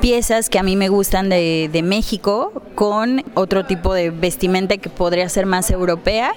piezas 0.00 0.48
que 0.48 0.58
a 0.58 0.62
mí 0.62 0.76
me 0.76 0.88
gustan 0.88 1.28
de, 1.28 1.68
de 1.72 1.82
México 1.82 2.62
con 2.74 3.24
otro 3.34 3.66
tipo 3.66 3.94
de 3.94 4.10
vestimenta 4.10 4.76
que 4.76 4.88
podría 4.88 5.28
ser 5.28 5.46
más 5.46 5.70
europea. 5.70 6.32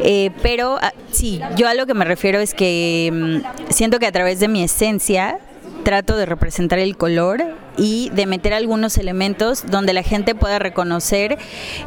Eh, 0.00 0.30
pero 0.42 0.78
ah, 0.80 0.92
sí, 1.10 1.40
yo 1.56 1.68
a 1.68 1.74
lo 1.74 1.86
que 1.86 1.94
me 1.94 2.04
refiero 2.04 2.40
es 2.40 2.54
que 2.54 3.10
mm, 3.12 3.72
siento 3.72 3.98
que 3.98 4.06
a 4.06 4.12
través 4.12 4.40
de 4.40 4.48
mi 4.48 4.62
esencia 4.62 5.38
trato 5.84 6.16
de 6.16 6.26
representar 6.26 6.78
el 6.78 6.96
color 6.96 7.44
y 7.76 8.10
de 8.10 8.26
meter 8.26 8.54
algunos 8.54 8.98
elementos 8.98 9.64
donde 9.70 9.92
la 9.92 10.02
gente 10.02 10.34
pueda 10.34 10.58
reconocer 10.58 11.38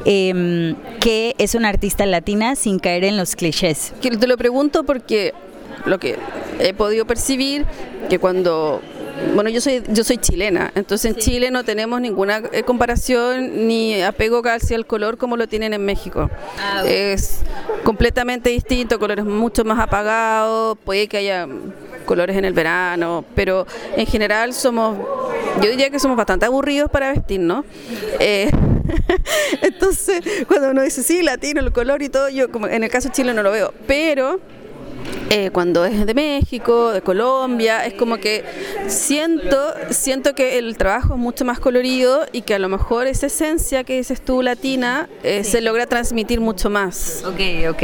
em, 0.05 0.75
que 0.99 1.35
es 1.37 1.55
una 1.55 1.69
artista 1.69 2.05
latina 2.05 2.55
sin 2.55 2.79
caer 2.79 3.03
en 3.03 3.17
los 3.17 3.35
clichés. 3.35 3.93
Te 4.01 4.27
lo 4.27 4.37
pregunto 4.37 4.83
porque 4.83 5.33
lo 5.85 5.99
que 5.99 6.17
he 6.59 6.73
podido 6.73 7.05
percibir, 7.05 7.65
que 8.09 8.19
cuando 8.19 8.81
bueno, 9.33 9.49
yo 9.49 9.61
soy 9.61 9.83
yo 9.87 10.03
soy 10.03 10.17
chilena, 10.17 10.71
entonces 10.75 11.15
en 11.15 11.17
Chile 11.19 11.51
no 11.51 11.63
tenemos 11.63 11.99
ninguna 11.99 12.43
eh, 12.51 12.63
comparación 12.63 13.67
ni 13.67 14.01
apego 14.01 14.41
casi 14.41 14.73
al 14.73 14.85
color 14.85 15.17
como 15.17 15.37
lo 15.37 15.47
tienen 15.47 15.73
en 15.73 15.83
México. 15.83 16.29
Ah, 16.59 16.83
es 16.85 17.39
completamente 17.83 18.49
distinto, 18.49 18.99
colores 18.99 19.25
mucho 19.25 19.63
más 19.63 19.79
apagados, 19.79 20.77
puede 20.83 21.07
que 21.07 21.17
haya 21.17 21.47
colores 22.07 22.35
en 22.35 22.45
el 22.45 22.53
verano, 22.53 23.23
pero 23.35 23.67
en 23.95 24.07
general 24.07 24.53
somos, 24.53 24.97
yo 25.61 25.69
diría 25.69 25.91
que 25.91 25.99
somos 25.99 26.17
bastante 26.17 26.47
aburridos 26.47 26.89
para 26.89 27.11
vestir, 27.11 27.39
¿no? 27.39 27.63
Eh, 28.19 28.49
entonces, 29.61 30.21
cuando 30.47 30.71
uno 30.71 30.81
dice, 30.81 31.03
sí, 31.03 31.21
latino, 31.21 31.59
el 31.59 31.71
color 31.71 32.01
y 32.01 32.09
todo, 32.09 32.29
yo 32.29 32.51
como 32.51 32.67
en 32.67 32.83
el 32.83 32.89
caso 32.89 33.09
de 33.09 33.13
Chile 33.13 33.33
no 33.33 33.43
lo 33.43 33.51
veo, 33.51 33.73
pero 33.85 34.39
eh, 35.29 35.49
cuando 35.51 35.83
es 35.83 36.05
de 36.05 36.13
México, 36.13 36.91
de 36.91 37.01
Colombia, 37.01 37.85
es 37.85 37.93
como 37.95 38.17
que 38.17 38.45
siento, 38.87 39.73
siento 39.89 40.33
que 40.33 40.57
el 40.57 40.77
trabajo 40.77 41.15
es 41.15 41.19
mucho 41.19 41.43
más 41.43 41.59
colorido 41.59 42.25
y 42.31 42.43
que 42.43 42.53
a 42.53 42.59
lo 42.59 42.69
mejor 42.69 43.07
esa 43.07 43.25
esencia 43.25 43.83
que 43.83 43.97
dices 43.97 44.21
tú 44.21 44.41
latina 44.41 45.09
eh, 45.23 45.43
se 45.43 45.59
logra 45.59 45.85
transmitir 45.85 46.39
mucho 46.39 46.69
más. 46.69 47.23
Ok, 47.25 47.69
ok. 47.69 47.83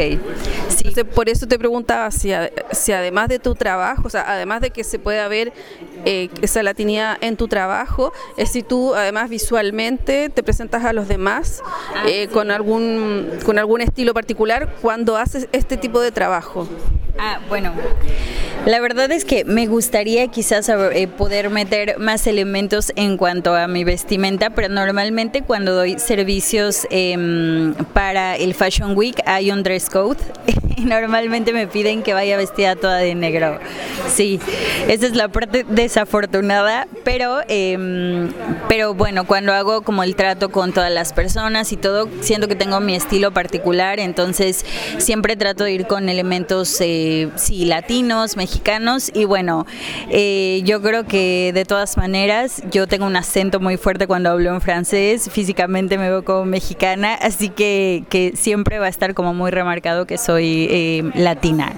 Sí. 0.68 1.04
por 1.14 1.28
eso 1.28 1.46
te 1.46 1.58
preguntaba 1.58 2.10
si, 2.10 2.30
si 2.72 2.92
además 2.92 3.28
de 3.28 3.38
tu 3.38 3.54
trabajo, 3.54 4.04
o 4.06 4.10
sea, 4.10 4.24
además 4.26 4.62
de 4.62 4.70
que 4.70 4.82
se 4.82 4.98
pueda 4.98 5.28
ver 5.28 5.52
eh, 6.06 6.30
esa 6.40 6.62
latinidad 6.62 7.18
en 7.20 7.36
tu 7.36 7.46
trabajo, 7.46 8.12
es 8.38 8.52
si 8.52 8.62
tú 8.62 8.94
además 8.94 9.28
visualmente 9.28 10.30
te 10.30 10.42
presentas 10.42 10.84
a 10.84 10.94
los 10.94 11.08
demás 11.08 11.62
ah, 11.94 12.04
con, 12.32 12.50
algún, 12.50 13.28
con 13.44 13.58
algún 13.58 13.82
estilo 13.82 14.14
particular 14.14 14.76
cuando 14.80 15.16
haces 15.16 15.46
este 15.52 15.76
tipo 15.76 16.00
de 16.00 16.10
trabajo. 16.10 16.66
Ah, 17.18 17.38
bueno. 17.48 17.72
La 18.66 18.80
verdad 18.80 19.12
es 19.12 19.26
que 19.26 19.44
me 19.44 19.66
gustaría 19.66 20.26
quizás 20.28 20.70
eh, 20.70 21.06
poder 21.06 21.50
meter 21.50 21.98
más 21.98 22.26
elementos 22.26 22.92
en 22.96 23.18
cuanto 23.18 23.54
a 23.54 23.68
mi 23.68 23.84
vestimenta, 23.84 24.50
pero 24.50 24.70
normalmente 24.70 25.42
cuando 25.42 25.74
doy 25.74 25.98
servicios 25.98 26.86
em, 26.90 27.74
para 27.92 28.36
el 28.36 28.54
Fashion 28.54 28.96
Week 28.96 29.20
hay 29.26 29.50
un 29.50 29.62
dress 29.62 29.90
code 29.90 30.16
y 30.76 30.82
normalmente 30.86 31.52
me 31.52 31.66
piden 31.66 32.02
que 32.02 32.14
vaya 32.14 32.38
vestida 32.38 32.74
toda 32.74 32.96
de 32.96 33.14
negro. 33.14 33.58
Sí, 34.08 34.40
esa 34.88 35.06
es 35.06 35.14
la 35.14 35.28
parte 35.28 35.66
desafortunada, 35.68 36.88
pero, 37.04 37.42
em, 37.48 38.32
pero 38.66 38.94
bueno, 38.94 39.26
cuando 39.26 39.52
hago 39.52 39.82
como 39.82 40.02
el 40.02 40.16
trato 40.16 40.50
con 40.50 40.72
todas 40.72 40.90
las 40.90 41.12
personas 41.12 41.70
y 41.72 41.76
todo, 41.76 42.08
siento 42.22 42.48
que 42.48 42.54
tengo 42.54 42.80
mi 42.80 42.94
estilo 42.94 43.30
particular, 43.30 44.00
entonces 44.00 44.64
siempre 44.96 45.36
trato 45.36 45.64
de 45.64 45.72
ir 45.72 45.86
con 45.86 46.08
elementos... 46.08 46.80
Eh, 46.80 47.03
sí, 47.36 47.64
latinos, 47.64 48.36
mexicanos 48.36 49.10
y 49.14 49.24
bueno, 49.24 49.66
eh, 50.10 50.62
yo 50.64 50.82
creo 50.82 51.04
que 51.04 51.52
de 51.54 51.64
todas 51.64 51.96
maneras 51.96 52.62
yo 52.70 52.86
tengo 52.86 53.06
un 53.06 53.16
acento 53.16 53.60
muy 53.60 53.76
fuerte 53.76 54.06
cuando 54.06 54.30
hablo 54.30 54.54
en 54.54 54.60
francés, 54.60 55.28
físicamente 55.30 55.98
me 55.98 56.08
veo 56.08 56.24
como 56.24 56.44
mexicana, 56.44 57.14
así 57.14 57.48
que, 57.48 58.04
que 58.08 58.32
siempre 58.36 58.78
va 58.78 58.86
a 58.86 58.90
estar 58.90 59.14
como 59.14 59.34
muy 59.34 59.50
remarcado 59.50 60.06
que 60.06 60.18
soy 60.18 60.66
eh, 60.70 61.10
latina. 61.14 61.72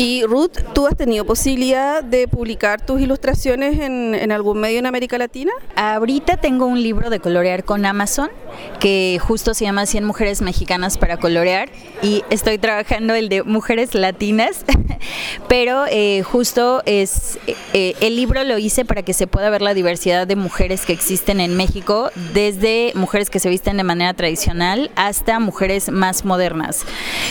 Y 0.00 0.22
Ruth, 0.22 0.52
¿tú 0.74 0.86
has 0.86 0.96
tenido 0.96 1.24
posibilidad 1.24 2.04
de 2.04 2.28
publicar 2.28 2.80
tus 2.80 3.00
ilustraciones 3.00 3.80
en, 3.80 4.14
en, 4.14 4.30
algún 4.30 4.60
medio 4.60 4.78
en 4.78 4.86
América 4.86 5.18
Latina? 5.18 5.50
Ahorita 5.74 6.36
tengo 6.36 6.66
un 6.66 6.80
libro 6.80 7.10
de 7.10 7.18
colorear 7.18 7.64
con 7.64 7.84
Amazon 7.84 8.30
que 8.78 9.18
justo 9.20 9.54
se 9.54 9.64
llama 9.64 9.86
100 9.86 10.04
mujeres 10.04 10.40
mexicanas 10.40 10.98
para 10.98 11.16
colorear 11.16 11.68
y 12.00 12.22
estoy 12.30 12.58
trabajando 12.58 13.12
el 13.14 13.28
de 13.28 13.42
mujeres 13.42 13.92
latinas, 13.96 14.64
pero 15.48 15.84
eh, 15.90 16.22
justo 16.22 16.80
es 16.86 17.40
eh, 17.72 17.96
el 18.00 18.14
libro 18.14 18.44
lo 18.44 18.56
hice 18.56 18.84
para 18.84 19.02
que 19.02 19.14
se 19.14 19.26
pueda 19.26 19.50
ver 19.50 19.62
la 19.62 19.74
diversidad 19.74 20.28
de 20.28 20.36
mujeres 20.36 20.86
que 20.86 20.92
existen 20.92 21.40
en 21.40 21.56
México, 21.56 22.12
desde 22.34 22.92
mujeres 22.94 23.30
que 23.30 23.40
se 23.40 23.48
visten 23.48 23.76
de 23.76 23.82
manera 23.82 24.14
tradicional 24.14 24.92
hasta 24.94 25.40
mujeres 25.40 25.90
más 25.90 26.24
modernas. 26.24 26.84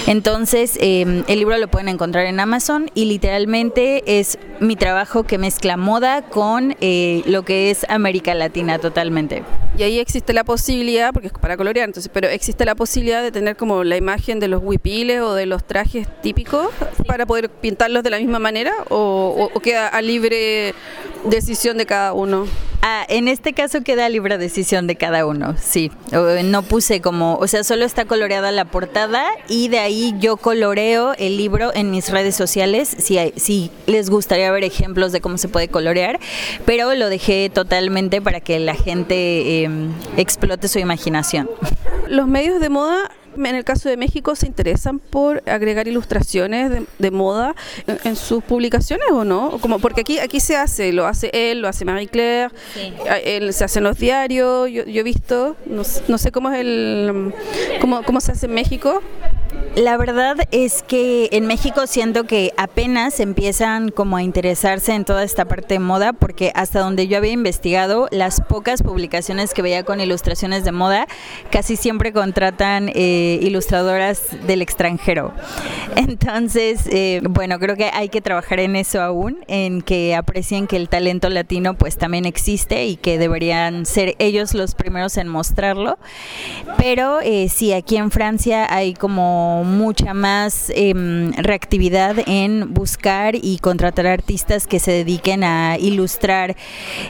Entonces, 0.06 0.77
eh, 0.82 1.23
el 1.27 1.39
libro 1.39 1.58
lo 1.58 1.69
pueden 1.69 1.88
encontrar 1.88 2.25
en 2.25 2.41
Amazon 2.41 2.56
y 2.95 3.05
literalmente 3.05 4.19
es 4.19 4.39
mi 4.59 4.75
trabajo 4.75 5.23
que 5.23 5.37
mezcla 5.37 5.77
moda 5.77 6.23
con 6.23 6.75
eh, 6.81 7.21
lo 7.27 7.43
que 7.43 7.69
es 7.69 7.85
América 7.87 8.33
Latina 8.33 8.79
totalmente. 8.79 9.43
Y 9.77 9.83
ahí 9.83 9.99
existe 9.99 10.33
la 10.33 10.43
posibilidad, 10.43 11.13
porque 11.13 11.27
es 11.27 11.33
para 11.33 11.55
colorear, 11.55 11.87
entonces, 11.87 12.09
pero 12.11 12.27
existe 12.27 12.65
la 12.65 12.73
posibilidad 12.73 13.21
de 13.21 13.31
tener 13.31 13.57
como 13.57 13.83
la 13.83 13.95
imagen 13.95 14.39
de 14.39 14.47
los 14.47 14.63
huipiles 14.63 15.21
o 15.21 15.35
de 15.35 15.45
los 15.45 15.65
trajes 15.65 16.07
típicos 16.23 16.69
para 17.05 17.27
poder 17.27 17.49
pintarlos 17.49 18.01
de 18.01 18.09
la 18.09 18.17
misma 18.17 18.39
manera 18.39 18.73
o, 18.89 19.51
o 19.53 19.59
queda 19.59 19.87
a 19.87 20.01
libre 20.01 20.73
decisión 21.25 21.77
de 21.77 21.85
cada 21.85 22.13
uno. 22.13 22.47
Ah, 22.81 23.05
en 23.09 23.27
este 23.27 23.53
caso 23.53 23.81
queda 23.81 24.07
libre 24.07 24.37
decisión 24.37 24.87
de 24.87 24.95
cada 24.95 25.25
uno, 25.25 25.55
sí. 25.59 25.91
No 26.11 26.61
puse 26.63 27.01
como, 27.01 27.35
o 27.37 27.47
sea, 27.47 27.63
solo 27.63 27.85
está 27.85 28.05
coloreada 28.05 28.51
la 28.51 28.65
portada 28.65 29.25
y 29.49 29.67
de 29.69 29.79
ahí 29.79 30.13
yo 30.19 30.37
coloreo 30.37 31.13
el 31.17 31.37
libro 31.37 31.71
en 31.73 31.91
mis 31.91 32.09
redes 32.09 32.35
sociales, 32.35 32.95
si, 32.99 33.17
si 33.35 33.71
les 33.87 34.09
gustaría 34.09 34.51
ver 34.51 34.63
ejemplos 34.63 35.11
de 35.11 35.21
cómo 35.21 35.37
se 35.37 35.47
puede 35.47 35.67
colorear, 35.67 36.19
pero 36.65 36.93
lo 36.93 37.09
dejé 37.09 37.49
totalmente 37.49 38.21
para 38.21 38.39
que 38.39 38.59
la 38.59 38.75
gente 38.75 39.63
em, 39.63 39.91
explote 40.15 40.67
su 40.67 40.79
imaginación. 40.79 41.49
Los 42.07 42.27
medios 42.27 42.61
de 42.61 42.69
moda 42.69 43.11
en 43.45 43.56
el 43.56 43.63
caso 43.63 43.89
de 43.89 43.97
México 43.97 44.36
se 44.36 44.47
interesan 44.47 45.00
por 45.00 45.43
agregar 45.47 45.88
ilustraciones 45.88 46.71
de, 46.97 47.12
moda 47.12 47.56
en, 48.04 48.15
sus 48.15 48.43
publicaciones 48.43 49.08
o 49.12 49.23
no? 49.23 49.58
Como 49.60 49.80
porque 49.80 50.02
aquí 50.02 50.19
aquí 50.19 50.39
se 50.39 50.56
hace, 50.56 50.91
lo 50.93 51.06
hace 51.08 51.30
él, 51.34 51.62
lo 51.62 51.67
hace 51.67 51.86
Marie 51.86 52.08
Claire, 52.08 52.54
él 53.23 53.54
se 53.54 53.63
hace 53.63 53.80
en 53.80 53.84
los 53.86 53.97
diarios, 53.97 54.69
yo, 54.71 54.84
he 54.86 55.04
visto, 55.04 55.56
no, 55.65 55.84
sé 55.84 56.32
cómo 56.32 56.52
es 56.52 56.60
el 56.60 57.34
cómo, 57.82 58.04
cómo 58.04 58.21
se 58.21 58.32
hace 58.32 58.47
en 58.47 58.54
México. 58.54 59.02
La 59.77 59.95
verdad 59.95 60.38
es 60.49 60.81
que 60.81 61.29
en 61.33 61.45
México 61.45 61.86
siento 61.86 62.23
que 62.23 62.51
apenas 62.57 63.19
empiezan 63.19 63.89
como 63.89 64.17
a 64.17 64.23
interesarse 64.23 64.95
en 64.95 65.05
toda 65.05 65.23
esta 65.23 65.45
parte 65.45 65.75
de 65.75 65.79
moda, 65.79 66.13
porque 66.13 66.51
hasta 66.55 66.79
donde 66.79 67.07
yo 67.07 67.17
había 67.17 67.31
investigado, 67.31 68.07
las 68.10 68.41
pocas 68.41 68.81
publicaciones 68.81 69.53
que 69.53 69.62
veía 69.62 69.83
con 69.83 70.01
ilustraciones 70.01 70.63
de 70.63 70.71
moda 70.71 71.07
casi 71.51 71.75
siempre 71.75 72.12
contratan 72.12 72.89
eh, 72.95 73.38
ilustradoras 73.43 74.23
del 74.47 74.63
extranjero. 74.63 75.31
Entonces, 75.95 76.88
eh, 76.91 77.21
bueno, 77.29 77.60
creo 77.60 77.75
que 77.75 77.91
hay 77.93 78.10
que 78.10 78.21
trabajar 78.21 78.60
en 78.60 78.75
eso 78.75 78.99
aún, 79.03 79.45
en 79.47 79.83
que 79.83 80.15
aprecien 80.15 80.65
que 80.65 80.77
el 80.77 80.89
talento 80.89 81.29
latino 81.29 81.75
pues 81.75 81.97
también 81.97 82.25
existe 82.25 82.88
y 82.88 82.95
que 82.95 83.19
deberían 83.19 83.86
ser 83.86 84.15
ellos 84.17 84.55
los 84.55 84.73
primeros 84.73 85.17
en 85.17 85.27
mostrarlo. 85.27 85.99
Pero 86.77 87.19
eh, 87.21 87.47
sí, 87.47 87.73
aquí 87.73 87.97
en 87.97 88.10
Francia 88.10 88.65
hay 88.73 88.95
como 88.95 89.37
mucha 89.63 90.13
más 90.13 90.71
em, 90.76 91.32
reactividad 91.34 92.15
en 92.26 92.73
buscar 92.73 93.36
y 93.36 93.60
contratar 93.60 94.08
artistas 94.08 94.67
que 94.67 94.80
se 94.80 94.91
dediquen 94.91 95.43
a 95.43 95.78
ilustrar 95.78 96.56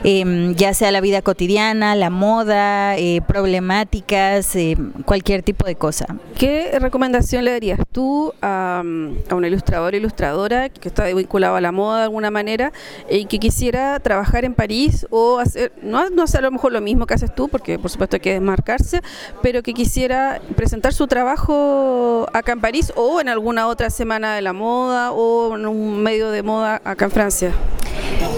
em, 0.04 0.54
ya 0.54 0.74
sea 0.74 0.90
la 0.90 1.00
vida 1.00 1.22
cotidiana, 1.22 1.94
la 1.94 2.10
moda, 2.10 2.96
eh, 2.96 3.20
problemáticas, 3.26 4.54
em, 4.56 4.92
cualquier 5.04 5.42
tipo 5.42 5.66
de 5.66 5.74
cosa. 5.74 6.06
¿Qué 6.38 6.78
recomendación 6.80 7.44
le 7.44 7.52
darías 7.52 7.80
tú 7.92 8.32
a, 8.42 8.82
a 9.28 9.34
un 9.34 9.44
ilustrador 9.44 9.94
o 9.94 9.96
ilustradora 9.96 10.68
que 10.68 10.88
está 10.88 11.06
vinculado 11.06 11.56
a 11.56 11.60
la 11.60 11.72
moda 11.72 11.98
de 11.98 12.02
alguna 12.04 12.30
manera 12.30 12.72
y 13.10 13.26
que 13.26 13.38
quisiera 13.38 14.00
trabajar 14.00 14.44
en 14.44 14.54
París 14.54 15.06
o 15.10 15.38
hacer, 15.38 15.72
no, 15.82 16.08
no 16.10 16.22
hacer 16.22 16.40
a 16.40 16.42
lo 16.42 16.52
mejor 16.52 16.72
lo 16.72 16.80
mismo 16.80 17.06
que 17.06 17.14
haces 17.14 17.34
tú, 17.34 17.48
porque 17.48 17.78
por 17.78 17.90
supuesto 17.90 18.16
hay 18.16 18.20
que 18.20 18.32
desmarcarse, 18.32 19.00
pero 19.42 19.62
que 19.62 19.74
quisiera 19.74 20.40
presentar 20.56 20.92
su 20.92 21.06
trabajo 21.06 22.17
acá 22.32 22.52
en 22.52 22.60
París 22.60 22.92
o 22.96 23.20
en 23.20 23.28
alguna 23.28 23.66
otra 23.66 23.90
semana 23.90 24.34
de 24.34 24.42
la 24.42 24.52
moda 24.52 25.12
o 25.12 25.56
en 25.56 25.66
un 25.66 26.02
medio 26.02 26.30
de 26.30 26.42
moda 26.42 26.80
acá 26.84 27.06
en 27.06 27.10
Francia? 27.10 27.52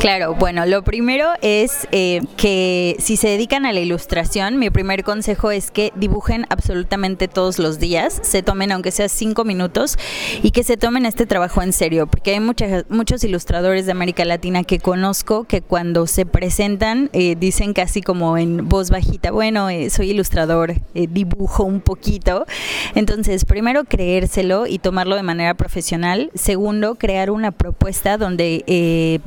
Claro, 0.00 0.34
bueno, 0.34 0.64
lo 0.64 0.82
primero 0.82 1.28
es 1.42 1.86
eh, 1.92 2.22
que 2.38 2.96
si 3.00 3.18
se 3.18 3.28
dedican 3.28 3.66
a 3.66 3.72
la 3.74 3.80
ilustración, 3.80 4.58
mi 4.58 4.70
primer 4.70 5.04
consejo 5.04 5.50
es 5.50 5.70
que 5.70 5.92
dibujen 5.94 6.46
absolutamente 6.48 7.28
todos 7.28 7.58
los 7.58 7.78
días, 7.78 8.18
se 8.22 8.42
tomen 8.42 8.72
aunque 8.72 8.92
sea 8.92 9.10
cinco 9.10 9.44
minutos 9.44 9.98
y 10.42 10.52
que 10.52 10.64
se 10.64 10.78
tomen 10.78 11.04
este 11.04 11.26
trabajo 11.26 11.60
en 11.60 11.74
serio, 11.74 12.06
porque 12.06 12.30
hay 12.30 12.40
muchas, 12.40 12.86
muchos 12.88 13.22
ilustradores 13.24 13.84
de 13.84 13.92
América 13.92 14.24
Latina 14.24 14.64
que 14.64 14.78
conozco 14.78 15.44
que 15.44 15.60
cuando 15.60 16.06
se 16.06 16.24
presentan 16.24 17.10
eh, 17.12 17.36
dicen 17.38 17.74
casi 17.74 18.00
como 18.00 18.38
en 18.38 18.70
voz 18.70 18.88
bajita, 18.88 19.32
bueno, 19.32 19.68
eh, 19.68 19.90
soy 19.90 20.12
ilustrador, 20.12 20.76
dibujo 20.94 21.64
un 21.64 21.82
poquito. 21.82 22.46
Entonces, 22.94 23.44
primero 23.44 23.84
creérselo 23.84 24.66
y 24.66 24.78
tomarlo 24.78 25.14
de 25.16 25.24
manera 25.24 25.52
profesional. 25.52 26.30
Segundo, 26.34 26.94
crear 26.94 27.30
una 27.30 27.50
propuesta 27.50 28.16
donde 28.16 29.20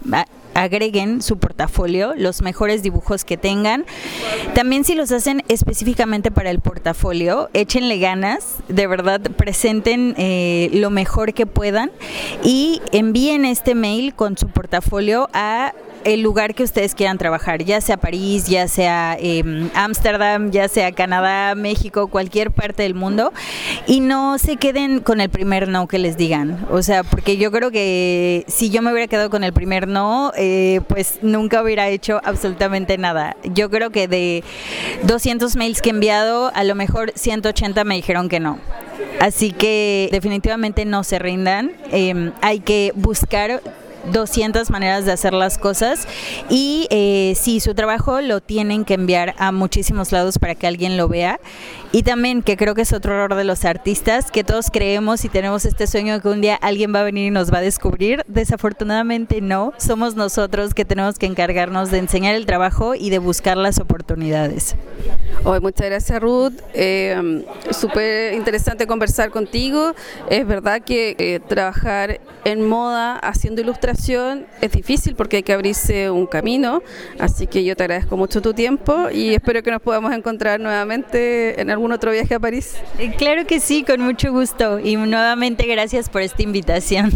agreguen 0.54 1.22
su 1.22 1.38
portafolio, 1.38 2.14
los 2.16 2.42
mejores 2.42 2.84
dibujos 2.84 3.26
que 3.26 3.38
tengan. 3.38 3.86
También 4.54 4.84
si 4.84 4.96
los 4.96 5.12
hacen 5.12 5.44
específicamente 5.48 6.32
para 6.32 6.50
el 6.50 6.60
portafolio, 6.60 7.50
échenle 7.54 8.00
ganas, 8.00 8.58
de 8.68 8.88
verdad 8.88 9.22
presenten 9.38 10.16
eh, 10.18 10.70
lo 10.74 10.90
mejor 10.90 11.34
que 11.34 11.46
puedan 11.46 11.92
y 12.44 12.82
envíen 12.92 13.46
este 13.46 13.76
mail 13.76 14.14
con 14.14 14.38
su 14.38 14.48
portafolio 14.48 15.30
a 15.34 15.74
el 16.06 16.22
lugar 16.22 16.56
que 16.56 16.64
ustedes 16.64 16.96
quieran 16.96 17.18
trabajar, 17.18 17.64
ya 17.64 17.82
sea 17.82 17.98
París, 17.98 18.48
ya 18.48 18.68
sea 18.68 19.18
em, 19.20 19.70
Ámsterdam, 19.74 20.52
ya 20.52 20.68
sea 20.68 20.92
Canadá, 20.92 21.56
México, 21.56 22.08
cualquier 22.08 22.52
parte 22.52 22.84
del 22.84 22.96
mundo, 22.96 23.34
y 23.88 24.00
no 24.00 24.38
se 24.38 24.58
queden 24.58 25.00
con 25.00 25.22
el 25.22 25.30
primer 25.30 25.68
no 25.68 25.88
que 25.88 26.00
les 26.00 26.18
digan. 26.18 26.66
O 26.70 26.82
sea, 26.82 27.04
porque 27.04 27.38
yo 27.38 27.52
creo 27.52 27.72
que 27.72 28.46
si 28.48 28.70
yo 28.70 28.82
me 28.82 28.92
hubiera 28.92 29.08
quedado 29.08 29.30
con 29.30 29.44
el 29.44 29.54
primer 29.54 29.88
no, 29.88 30.32
eh, 30.36 30.82
pues 30.88 31.20
nunca 31.22 31.62
hubiera 31.62 31.90
hecho 31.90 32.22
absolutamente 32.24 32.98
nada. 32.98 33.36
Yo 33.44 33.70
creo 33.70 33.90
que 33.92 34.08
de 34.08 34.44
200 35.04 35.56
mails 35.56 35.82
que 35.82 35.90
he 35.90 35.94
enviado, 35.94 36.52
a 36.54 36.64
lo 36.64 36.76
mejor 36.76 37.12
180 37.16 37.84
me 37.84 37.96
dijeron 37.96 38.30
que 38.30 38.40
no. 38.40 38.60
Así 39.20 39.52
que 39.52 40.10
definitivamente 40.12 40.86
no 40.86 41.04
se 41.04 41.20
rindan. 41.20 41.72
Em, 41.92 42.32
hay 42.42 42.60
que 42.60 42.92
buscar 42.96 43.62
200 44.12 44.70
maneras 44.70 45.06
de 45.06 45.12
hacer 45.12 45.34
las 45.34 45.58
cosas 45.58 46.08
y 46.50 46.88
eh, 46.90 47.34
si 47.36 47.60
su 47.60 47.74
trabajo 47.74 48.22
lo 48.22 48.42
tienen 48.42 48.86
que 48.86 48.96
enviar 48.96 49.36
a 49.38 49.52
muchísimos 49.52 50.12
lados 50.12 50.40
para 50.40 50.56
que 50.56 50.68
alguien 50.68 50.98
lo 50.98 51.08
vea 51.08 51.40
y 51.96 52.02
también, 52.02 52.42
que 52.42 52.58
creo 52.58 52.74
que 52.74 52.82
es 52.82 52.92
otro 52.92 53.14
error 53.14 53.36
de 53.36 53.44
los 53.44 53.66
artistas, 53.66 54.32
que 54.32 54.44
todos 54.44 54.72
creemos 54.72 55.26
y 55.26 55.30
tenemos 55.30 55.64
este 55.64 55.86
sueño 55.86 56.16
de 56.16 56.22
que 56.22 56.28
un 56.28 56.42
día 56.42 56.56
alguien 56.56 56.94
va 56.94 57.02
a 57.02 57.04
venir 57.04 57.28
y 57.28 57.30
nos 57.30 57.54
va 57.54 57.60
a 57.60 57.62
descubrir. 57.62 58.24
Desafortunadamente 58.28 59.42
no, 59.42 59.74
somos 59.78 60.16
nosotros 60.16 60.74
que 60.74 60.86
tenemos 60.86 61.20
que 61.20 61.28
encargarnos 61.28 61.92
de 61.92 62.00
enseñar 62.00 62.34
el 62.34 62.48
trabajo 62.48 62.96
y 62.96 63.12
de 63.12 63.20
buscar 63.20 63.58
las 63.58 63.78
oportunidades. 63.78 64.76
Hoy 65.46 65.60
muchas 65.60 65.88
gracias 65.88 66.22
Ruth, 66.22 66.54
eh, 66.74 67.44
súper 67.72 68.34
interesante 68.34 68.88
conversar 68.88 69.30
contigo. 69.30 69.94
Es 70.30 70.48
verdad 70.48 70.82
que 70.82 71.16
eh, 71.18 71.40
trabajar 71.46 72.22
en 72.46 72.68
moda 72.68 73.18
haciendo 73.18 73.62
ilustración 73.62 74.46
es 74.62 74.72
difícil 74.72 75.16
porque 75.16 75.38
hay 75.38 75.44
que 75.44 75.54
abrirse 75.54 76.10
un 76.10 76.28
camino, 76.28 76.82
así 77.20 77.48
que 77.48 77.64
yo 77.64 77.76
te 77.76 77.84
agradezco 77.84 78.16
mucho 78.16 78.42
tu 78.42 78.54
tiempo 78.54 79.10
y 79.12 79.34
espero 79.34 79.64
que 79.64 79.72
nos 79.72 79.82
podamos 79.82 80.14
encontrar 80.14 80.60
nuevamente 80.60 81.60
en 81.60 81.70
algún 81.70 81.92
otro 81.92 82.12
viaje 82.12 82.36
a 82.36 82.40
París? 82.40 82.76
Eh, 83.00 83.14
claro 83.18 83.46
que 83.46 83.60
sí, 83.60 83.84
con 83.84 84.02
mucho 84.02 84.32
gusto. 84.32 84.80
Y 84.80 84.96
nuevamente 84.96 85.66
gracias 85.66 86.10
por 86.10 86.22
esta 86.22 86.44
invitación. 86.44 87.12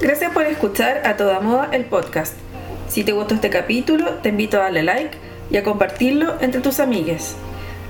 Gracias 0.00 0.32
por 0.32 0.44
escuchar 0.44 1.06
a 1.06 1.16
toda 1.16 1.40
moda 1.40 1.70
el 1.72 1.86
podcast. 1.86 2.34
Si 2.88 3.02
te 3.02 3.12
gustó 3.12 3.34
este 3.34 3.50
capítulo, 3.50 4.10
te 4.22 4.28
invito 4.28 4.58
a 4.58 4.64
darle 4.64 4.82
like 4.82 5.16
y 5.50 5.56
a 5.56 5.64
compartirlo 5.64 6.34
entre 6.40 6.60
tus 6.60 6.80
amigues. 6.80 7.36